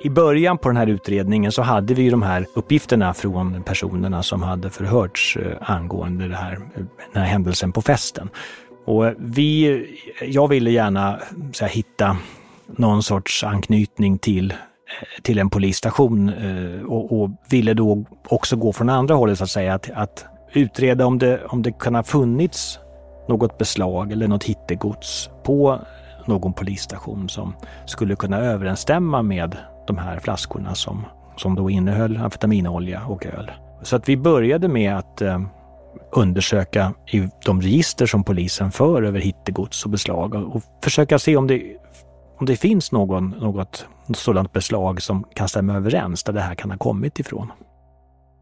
I 0.00 0.10
början 0.10 0.58
på 0.58 0.68
den 0.68 0.76
här 0.76 0.86
utredningen 0.86 1.52
så 1.52 1.62
hade 1.62 1.94
vi 1.94 2.02
ju 2.02 2.10
de 2.10 2.22
här 2.22 2.46
uppgifterna 2.54 3.14
från 3.14 3.62
personerna 3.62 4.22
som 4.22 4.42
hade 4.42 4.70
förhörts 4.70 5.36
eh, 5.36 5.56
angående 5.60 6.28
det 6.28 6.36
här, 6.36 6.52
eh, 6.52 6.84
den 7.12 7.22
här 7.22 7.30
händelsen 7.30 7.72
på 7.72 7.82
festen. 7.82 8.28
Och 8.84 9.12
vi, 9.18 9.86
jag 10.22 10.48
ville 10.48 10.70
gärna 10.70 11.18
så 11.52 11.64
här, 11.64 11.72
hitta 11.72 12.16
någon 12.66 13.02
sorts 13.02 13.44
anknytning 13.44 14.18
till, 14.18 14.54
till 15.22 15.38
en 15.38 15.50
polisstation 15.50 16.28
eh, 16.28 16.82
och, 16.82 17.20
och, 17.20 17.30
ville 17.50 17.74
då 17.74 18.04
också 18.28 18.56
gå 18.56 18.72
från 18.72 18.88
andra 18.88 19.14
hållet 19.14 19.38
så 19.38 19.44
att 19.44 19.50
säga. 19.50 19.74
Att, 19.74 19.90
att 19.90 20.26
utreda 20.52 21.06
om 21.06 21.18
det, 21.18 21.44
om 21.44 21.62
det 21.62 21.72
kan 21.72 21.94
ha 21.94 22.02
funnits 22.02 22.78
något 23.28 23.58
beslag 23.58 24.12
eller 24.12 24.28
något 24.28 24.44
hittegods 24.44 25.30
på 25.42 25.78
någon 26.26 26.52
polisstation 26.52 27.28
som 27.28 27.54
skulle 27.86 28.16
kunna 28.16 28.38
överensstämma 28.38 29.22
med 29.22 29.56
de 29.86 29.98
här 29.98 30.20
flaskorna 30.20 30.74
som, 30.74 31.06
som 31.36 31.54
då 31.54 31.70
innehöll 31.70 32.16
amfetaminolja 32.16 33.06
och 33.06 33.26
öl. 33.26 33.50
Så 33.82 33.96
att 33.96 34.08
vi 34.08 34.16
började 34.16 34.68
med 34.68 34.96
att 34.96 35.22
eh, 35.22 35.40
undersöka 36.12 36.94
i 37.06 37.28
de 37.44 37.62
register 37.62 38.06
som 38.06 38.24
polisen 38.24 38.72
för 38.72 39.02
över 39.02 39.20
hittegods 39.20 39.84
och 39.84 39.90
beslag 39.90 40.34
och 40.34 40.62
försöka 40.82 41.18
se 41.18 41.36
om 41.36 41.46
det, 41.46 41.76
om 42.38 42.46
det 42.46 42.56
finns 42.56 42.92
någon, 42.92 43.34
något 43.40 43.86
sådant 44.14 44.52
beslag 44.52 45.02
som 45.02 45.24
kan 45.34 45.48
stämma 45.48 45.74
överens 45.74 46.24
där 46.24 46.32
det 46.32 46.40
här 46.40 46.54
kan 46.54 46.70
ha 46.70 46.78
kommit 46.78 47.18
ifrån. 47.18 47.52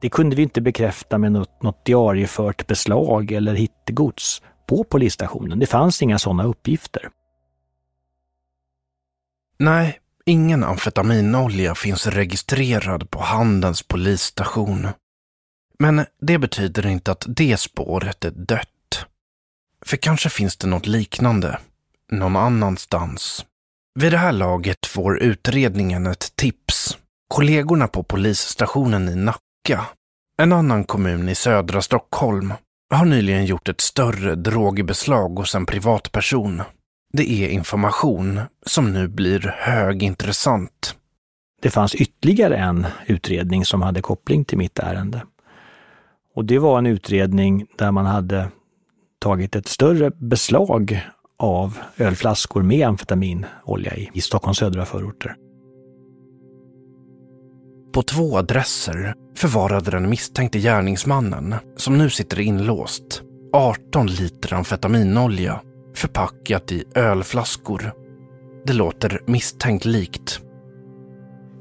Det 0.00 0.08
kunde 0.08 0.36
vi 0.36 0.42
inte 0.42 0.60
bekräfta 0.60 1.18
med 1.18 1.32
något, 1.32 1.62
något 1.62 1.84
diariefört 1.84 2.66
beslag 2.66 3.32
eller 3.32 3.54
hittegods 3.54 4.42
på 4.68 4.84
polisstationen. 4.84 5.58
Det 5.58 5.66
fanns 5.66 6.02
inga 6.02 6.18
sådana 6.18 6.44
uppgifter. 6.44 7.08
Nej, 9.58 10.00
ingen 10.24 10.64
amfetaminolja 10.64 11.74
finns 11.74 12.06
registrerad 12.06 13.10
på 13.10 13.20
Handens 13.20 13.82
polisstation. 13.82 14.88
Men 15.78 16.06
det 16.20 16.38
betyder 16.38 16.86
inte 16.86 17.12
att 17.12 17.24
det 17.28 17.56
spåret 17.56 18.24
är 18.24 18.30
dött. 18.30 19.06
För 19.86 19.96
kanske 19.96 20.28
finns 20.28 20.56
det 20.56 20.66
något 20.66 20.86
liknande 20.86 21.58
någon 22.10 22.36
annanstans. 22.36 23.46
Vid 23.94 24.12
det 24.12 24.18
här 24.18 24.32
laget 24.32 24.86
får 24.86 25.22
utredningen 25.22 26.06
ett 26.06 26.36
tips. 26.36 26.98
Kollegorna 27.28 27.88
på 27.88 28.02
polisstationen 28.02 29.08
i 29.08 29.16
Nacka, 29.16 29.86
en 30.38 30.52
annan 30.52 30.84
kommun 30.84 31.28
i 31.28 31.34
södra 31.34 31.82
Stockholm, 31.82 32.52
har 32.94 33.04
nyligen 33.04 33.44
gjort 33.44 33.68
ett 33.68 33.80
större 33.80 34.34
drogbeslag 34.34 35.28
hos 35.28 35.54
en 35.54 35.66
privatperson. 35.66 36.62
Det 37.12 37.30
är 37.30 37.48
information 37.48 38.40
som 38.66 38.92
nu 38.92 39.08
blir 39.08 39.54
högintressant. 39.58 40.96
Det 41.62 41.70
fanns 41.70 41.94
ytterligare 41.94 42.56
en 42.56 42.86
utredning 43.06 43.64
som 43.64 43.82
hade 43.82 44.02
koppling 44.02 44.44
till 44.44 44.58
mitt 44.58 44.78
ärende. 44.78 45.22
Och 46.34 46.44
det 46.44 46.58
var 46.58 46.78
en 46.78 46.86
utredning 46.86 47.66
där 47.78 47.90
man 47.90 48.06
hade 48.06 48.48
tagit 49.18 49.56
ett 49.56 49.68
större 49.68 50.10
beslag 50.10 51.06
av 51.40 51.78
ölflaskor 51.96 52.62
med 52.62 52.88
amfetaminolja 52.88 53.94
i, 53.96 54.10
i 54.12 54.20
Stockholms 54.20 54.58
södra 54.58 54.84
förorter. 54.84 55.36
På 57.92 58.02
två 58.02 58.38
adresser 58.38 59.14
förvarade 59.36 59.90
den 59.90 60.10
misstänkte 60.10 60.58
gärningsmannen, 60.58 61.54
som 61.76 61.98
nu 61.98 62.10
sitter 62.10 62.40
inlåst, 62.40 63.22
18 63.52 64.06
liter 64.06 64.54
amfetaminolja 64.54 65.60
förpackat 65.94 66.72
i 66.72 66.84
ölflaskor. 66.94 67.92
Det 68.66 68.72
låter 68.72 69.20
misstänkt 69.26 69.84
likt. 69.84 70.40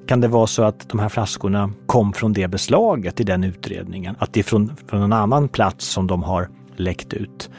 Kan 0.07 0.21
det 0.21 0.27
vara 0.27 0.47
så 0.47 0.63
att 0.63 0.89
de 0.89 0.99
här 0.99 1.09
flaskorna 1.09 1.71
kom 1.85 2.13
från 2.13 2.33
det 2.33 2.47
beslaget 2.47 3.19
i 3.19 3.23
den 3.23 3.43
utredningen? 3.43 4.15
Att 4.19 4.33
det 4.33 4.39
är 4.39 4.43
från, 4.43 4.75
från 4.87 5.01
en 5.01 5.13
annan 5.13 5.47
plats 5.47 5.85
som 5.85 6.07
de 6.07 6.23
har 6.23 6.49
läckt 6.77 7.13
ut? 7.13 7.49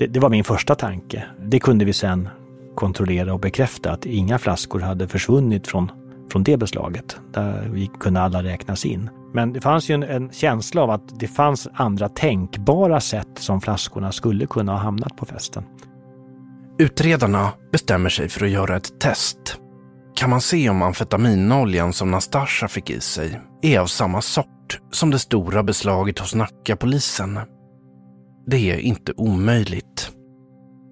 Det, 0.00 0.06
det, 0.06 0.20
var 0.20 0.28
min 0.28 0.44
första 0.44 0.74
tanke. 0.74 1.24
Det 1.38 1.60
kunde 1.60 1.84
vi 1.84 1.92
sen 1.92 2.28
kontrollera 2.74 3.34
och 3.34 3.40
bekräfta 3.40 3.92
att 3.92 4.06
inga 4.06 4.38
flaskor 4.38 4.80
hade 4.80 5.08
försvunnit 5.08 5.66
från, 5.66 5.92
från 6.32 6.44
det 6.44 6.56
beslaget. 6.56 7.16
Där 7.32 7.68
vi 7.72 7.90
kunde 8.00 8.20
alla 8.20 8.42
räknas 8.42 8.84
in. 8.84 9.10
Men 9.34 9.52
det 9.52 9.60
fanns 9.60 9.90
ju 9.90 9.94
en, 9.94 10.02
en, 10.02 10.30
känsla 10.32 10.82
av 10.82 10.90
att 10.90 11.20
det 11.20 11.28
fanns 11.28 11.68
andra 11.74 12.08
tänkbara 12.08 13.00
sätt 13.00 13.28
som 13.34 13.60
flaskorna 13.60 14.12
skulle 14.12 14.46
kunna 14.46 14.72
ha 14.72 14.78
hamnat 14.78 15.16
på 15.16 15.26
festen. 15.26 15.64
Utredarna 16.78 17.52
bestämmer 17.72 18.10
sig 18.10 18.28
för 18.28 18.44
att 18.44 18.50
göra 18.50 18.76
ett 18.76 19.00
test. 19.00 19.60
Kan 20.14 20.30
man 20.30 20.40
se 20.40 20.70
om 20.70 20.82
amfetaminoljan 20.82 21.92
som 21.92 22.10
Nastasja 22.10 22.68
fick 22.68 22.90
i 22.90 23.00
sig 23.00 23.40
är 23.62 23.80
av 23.80 23.86
samma 23.86 24.20
sort 24.20 24.80
som 24.90 25.10
det 25.10 25.18
stora 25.18 25.62
beslaget 25.62 26.18
hos 26.18 26.34
Nackapolisen? 26.34 27.40
Det 28.50 28.70
är 28.70 28.78
inte 28.78 29.12
omöjligt. 29.16 30.10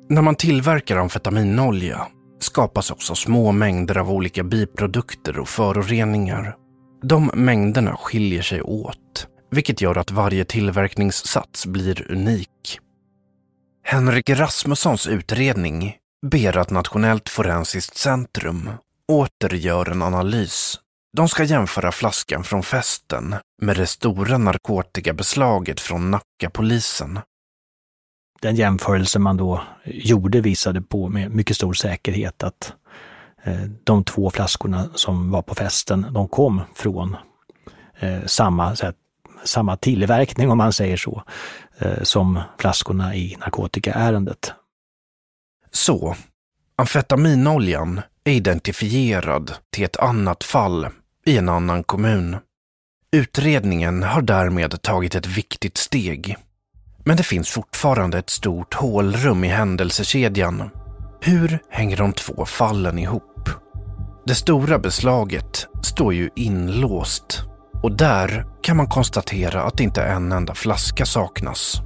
När 0.09 0.23
man 0.23 0.35
tillverkar 0.35 0.97
amfetaminolja 0.97 2.07
skapas 2.41 2.91
också 2.91 3.15
små 3.15 3.53
mängder 3.53 3.99
av 3.99 4.11
olika 4.11 4.45
biprodukter 4.45 5.39
och 5.39 5.49
föroreningar. 5.49 6.57
De 7.03 7.31
mängderna 7.35 7.97
skiljer 7.97 8.43
sig 8.43 8.63
åt, 8.63 9.27
vilket 9.51 9.81
gör 9.81 9.99
att 9.99 10.11
varje 10.11 10.45
tillverkningssats 10.45 11.67
blir 11.67 12.13
unik. 12.13 12.81
Henrik 13.85 14.31
Rasmussons 14.31 15.07
utredning 15.07 15.97
ber 16.31 16.57
att 16.57 16.71
Nationellt 16.71 17.29
forensiskt 17.29 17.97
centrum 17.97 18.71
åter 19.13 19.55
gör 19.55 19.91
en 19.91 20.03
analys. 20.03 20.81
De 21.17 21.29
ska 21.29 21.45
jämföra 21.45 21.93
flaskan 21.93 22.45
från 22.45 22.63
festen 22.63 23.35
med 23.63 23.77
det 23.77 23.87
stora 23.87 24.39
narkotikabeslaget 24.39 25.81
från 25.81 26.11
Nackapolisen. 26.11 27.21
Den 28.41 28.57
jämförelse 28.57 29.19
man 29.19 29.37
då 29.37 29.63
gjorde 29.85 30.41
visade 30.41 30.83
på 30.83 31.09
med 31.09 31.31
mycket 31.31 31.57
stor 31.57 31.73
säkerhet 31.73 32.43
att 32.43 32.73
eh, 33.43 33.63
de 33.85 34.05
två 34.05 34.31
flaskorna 34.31 34.91
som 34.95 35.31
var 35.31 35.43
på 35.43 35.55
festen, 35.55 36.07
de 36.11 36.29
kom 36.29 36.63
från 36.75 37.17
eh, 37.99 38.25
samma, 38.27 38.65
här, 38.69 38.95
samma 39.45 39.77
tillverkning 39.77 40.51
om 40.51 40.59
man 40.59 40.73
säger 40.73 40.97
så, 40.97 41.23
eh, 41.79 42.03
som 42.03 42.41
flaskorna 42.59 43.15
i 43.15 43.37
narkotikaärendet. 43.41 44.53
Så, 45.71 46.17
amfetaminoljan 46.77 48.01
är 48.25 48.33
identifierad 48.33 49.53
till 49.71 49.85
ett 49.85 49.97
annat 49.97 50.45
fall 50.45 50.89
i 51.25 51.39
en 51.39 51.49
annan 51.49 51.85
kommun. 51.85 52.37
Utredningen 53.11 54.03
har 54.03 54.23
därmed 54.23 54.83
tagit 54.83 55.15
ett 55.15 55.27
viktigt 55.27 55.77
steg. 55.77 56.37
Men 57.09 57.17
det 57.17 57.23
finns 57.23 57.51
fortfarande 57.51 58.19
ett 58.19 58.31
stort 58.31 58.75
hålrum 58.75 59.45
i 59.45 59.49
händelsekedjan. 59.49 60.71
Hur 61.21 61.59
hänger 61.71 61.97
de 61.97 62.13
två 62.13 62.45
fallen 62.45 62.99
ihop? 62.99 63.51
Det 64.27 64.35
stora 64.35 64.79
beslaget 64.79 65.67
står 65.83 66.15
ju 66.15 66.31
inlåst 66.37 67.43
och 67.83 67.97
där 67.97 68.47
kan 68.63 68.77
man 68.77 68.87
konstatera 68.87 69.63
att 69.63 69.81
inte 69.81 70.03
en 70.03 70.33
enda 70.33 70.55
flaska 70.55 71.07
saknas. 71.07 71.81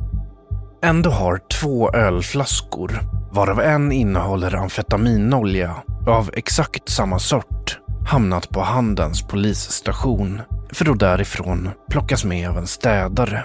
Ändå 0.82 1.10
har 1.10 1.40
två 1.60 1.92
ölflaskor, 1.92 3.00
varav 3.32 3.60
en 3.60 3.92
innehåller 3.92 4.54
amfetaminolja 4.54 5.82
av 6.06 6.30
exakt 6.32 6.88
samma 6.88 7.18
sort, 7.18 7.78
hamnat 8.06 8.48
på 8.48 8.60
Handens 8.60 9.22
polisstation 9.22 10.40
för 10.72 10.90
att 10.90 10.98
därifrån 10.98 11.70
plockas 11.90 12.24
med 12.24 12.48
av 12.48 12.58
en 12.58 12.66
städare. 12.66 13.44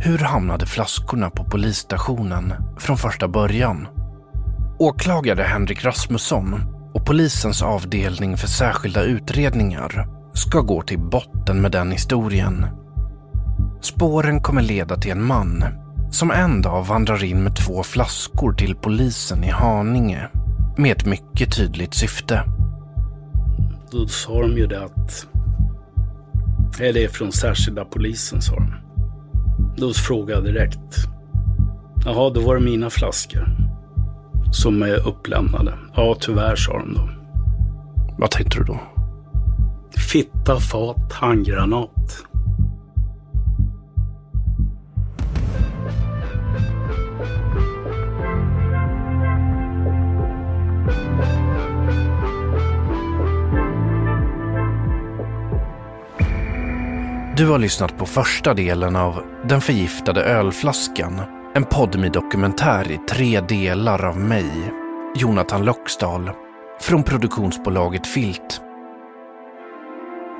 Hur 0.00 0.18
hamnade 0.18 0.66
flaskorna 0.66 1.30
på 1.30 1.44
polisstationen 1.44 2.54
från 2.78 2.96
första 2.96 3.28
början? 3.28 3.88
Åklagare 4.78 5.42
Henrik 5.42 5.84
Rasmusson 5.84 6.60
och 6.94 7.06
polisens 7.06 7.62
avdelning 7.62 8.36
för 8.36 8.46
särskilda 8.46 9.02
utredningar 9.02 10.08
ska 10.34 10.60
gå 10.60 10.82
till 10.82 10.98
botten 10.98 11.60
med 11.60 11.72
den 11.72 11.90
historien. 11.90 12.66
Spåren 13.80 14.40
kommer 14.40 14.62
leda 14.62 14.96
till 14.96 15.10
en 15.10 15.24
man 15.24 15.64
som 16.10 16.30
en 16.30 16.62
dag 16.62 16.84
vandrar 16.84 17.24
in 17.24 17.42
med 17.44 17.56
två 17.56 17.82
flaskor 17.82 18.52
till 18.52 18.76
polisen 18.76 19.44
i 19.44 19.50
Haninge 19.50 20.28
med 20.76 20.96
ett 20.96 21.06
mycket 21.06 21.56
tydligt 21.56 21.94
syfte. 21.94 22.44
Då 23.90 24.06
sa 24.06 24.42
de 24.42 24.56
ju 24.58 24.66
det 24.66 24.84
att 24.84 25.26
Eller 26.80 26.92
det 26.92 27.04
är 27.04 27.08
från 27.08 27.32
särskilda 27.32 27.84
polisen, 27.84 28.42
sa 28.42 28.54
de. 28.54 28.87
Då 29.80 29.92
frågade 29.92 30.32
jag 30.32 30.44
direkt. 30.44 30.96
Jaha, 32.04 32.30
då 32.30 32.40
var 32.40 32.54
det 32.54 32.60
mina 32.60 32.90
flaskor 32.90 33.48
som 34.52 34.82
är 34.82 35.08
upplämnade. 35.08 35.74
Ja, 35.96 36.16
tyvärr, 36.20 36.56
sa 36.56 36.78
de 36.78 36.94
då. 36.94 37.08
Vad 38.18 38.30
tänkte 38.30 38.58
du 38.58 38.64
då? 38.64 38.80
Fitta, 40.12 40.60
fat, 40.60 41.12
handgranat. 41.12 42.24
Du 57.38 57.48
har 57.48 57.58
lyssnat 57.58 57.98
på 57.98 58.06
första 58.06 58.54
delen 58.54 58.96
av 58.96 59.22
Den 59.48 59.60
förgiftade 59.60 60.24
ölflaskan. 60.24 61.20
En 61.54 61.64
podmi 61.64 62.08
dokumentär 62.08 62.90
i 62.90 62.98
tre 63.08 63.40
delar 63.40 64.04
av 64.04 64.18
mig, 64.18 64.72
Jonathan 65.14 65.64
Loxdal, 65.64 66.30
från 66.80 67.02
produktionsbolaget 67.02 68.06
Filt. 68.06 68.60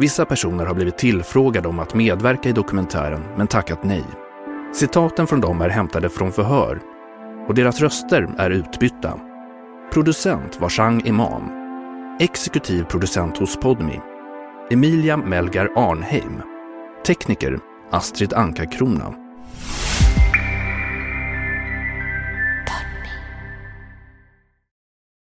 Vissa 0.01 0.25
personer 0.25 0.67
har 0.67 0.75
blivit 0.75 0.99
tillfrågade 0.99 1.69
om 1.69 1.79
att 1.79 1.95
medverka 1.95 2.49
i 2.49 2.53
dokumentären 2.53 3.25
men 3.37 3.47
tackat 3.47 3.85
nej. 3.85 4.05
Citaten 4.75 5.27
från 5.27 5.41
dem 5.41 5.61
är 5.61 5.69
hämtade 5.69 6.09
från 6.09 6.33
förhör 6.33 6.81
och 7.49 7.55
deras 7.55 7.81
röster 7.81 8.29
är 8.39 8.51
utbytta. 8.51 9.21
Producent 9.93 10.61
var 10.61 10.69
Chang 10.69 11.07
Imam. 11.07 11.51
Exekutiv 12.21 12.85
producent 12.85 13.39
hos 13.39 13.57
Podmi. 13.57 14.01
Emilia 14.71 15.17
Melgar 15.17 15.71
Arnheim. 15.77 16.58
Tekniker 17.05 17.61
Astrid 17.91 18.33
Anka 18.33 18.67
Krona. 18.67 19.28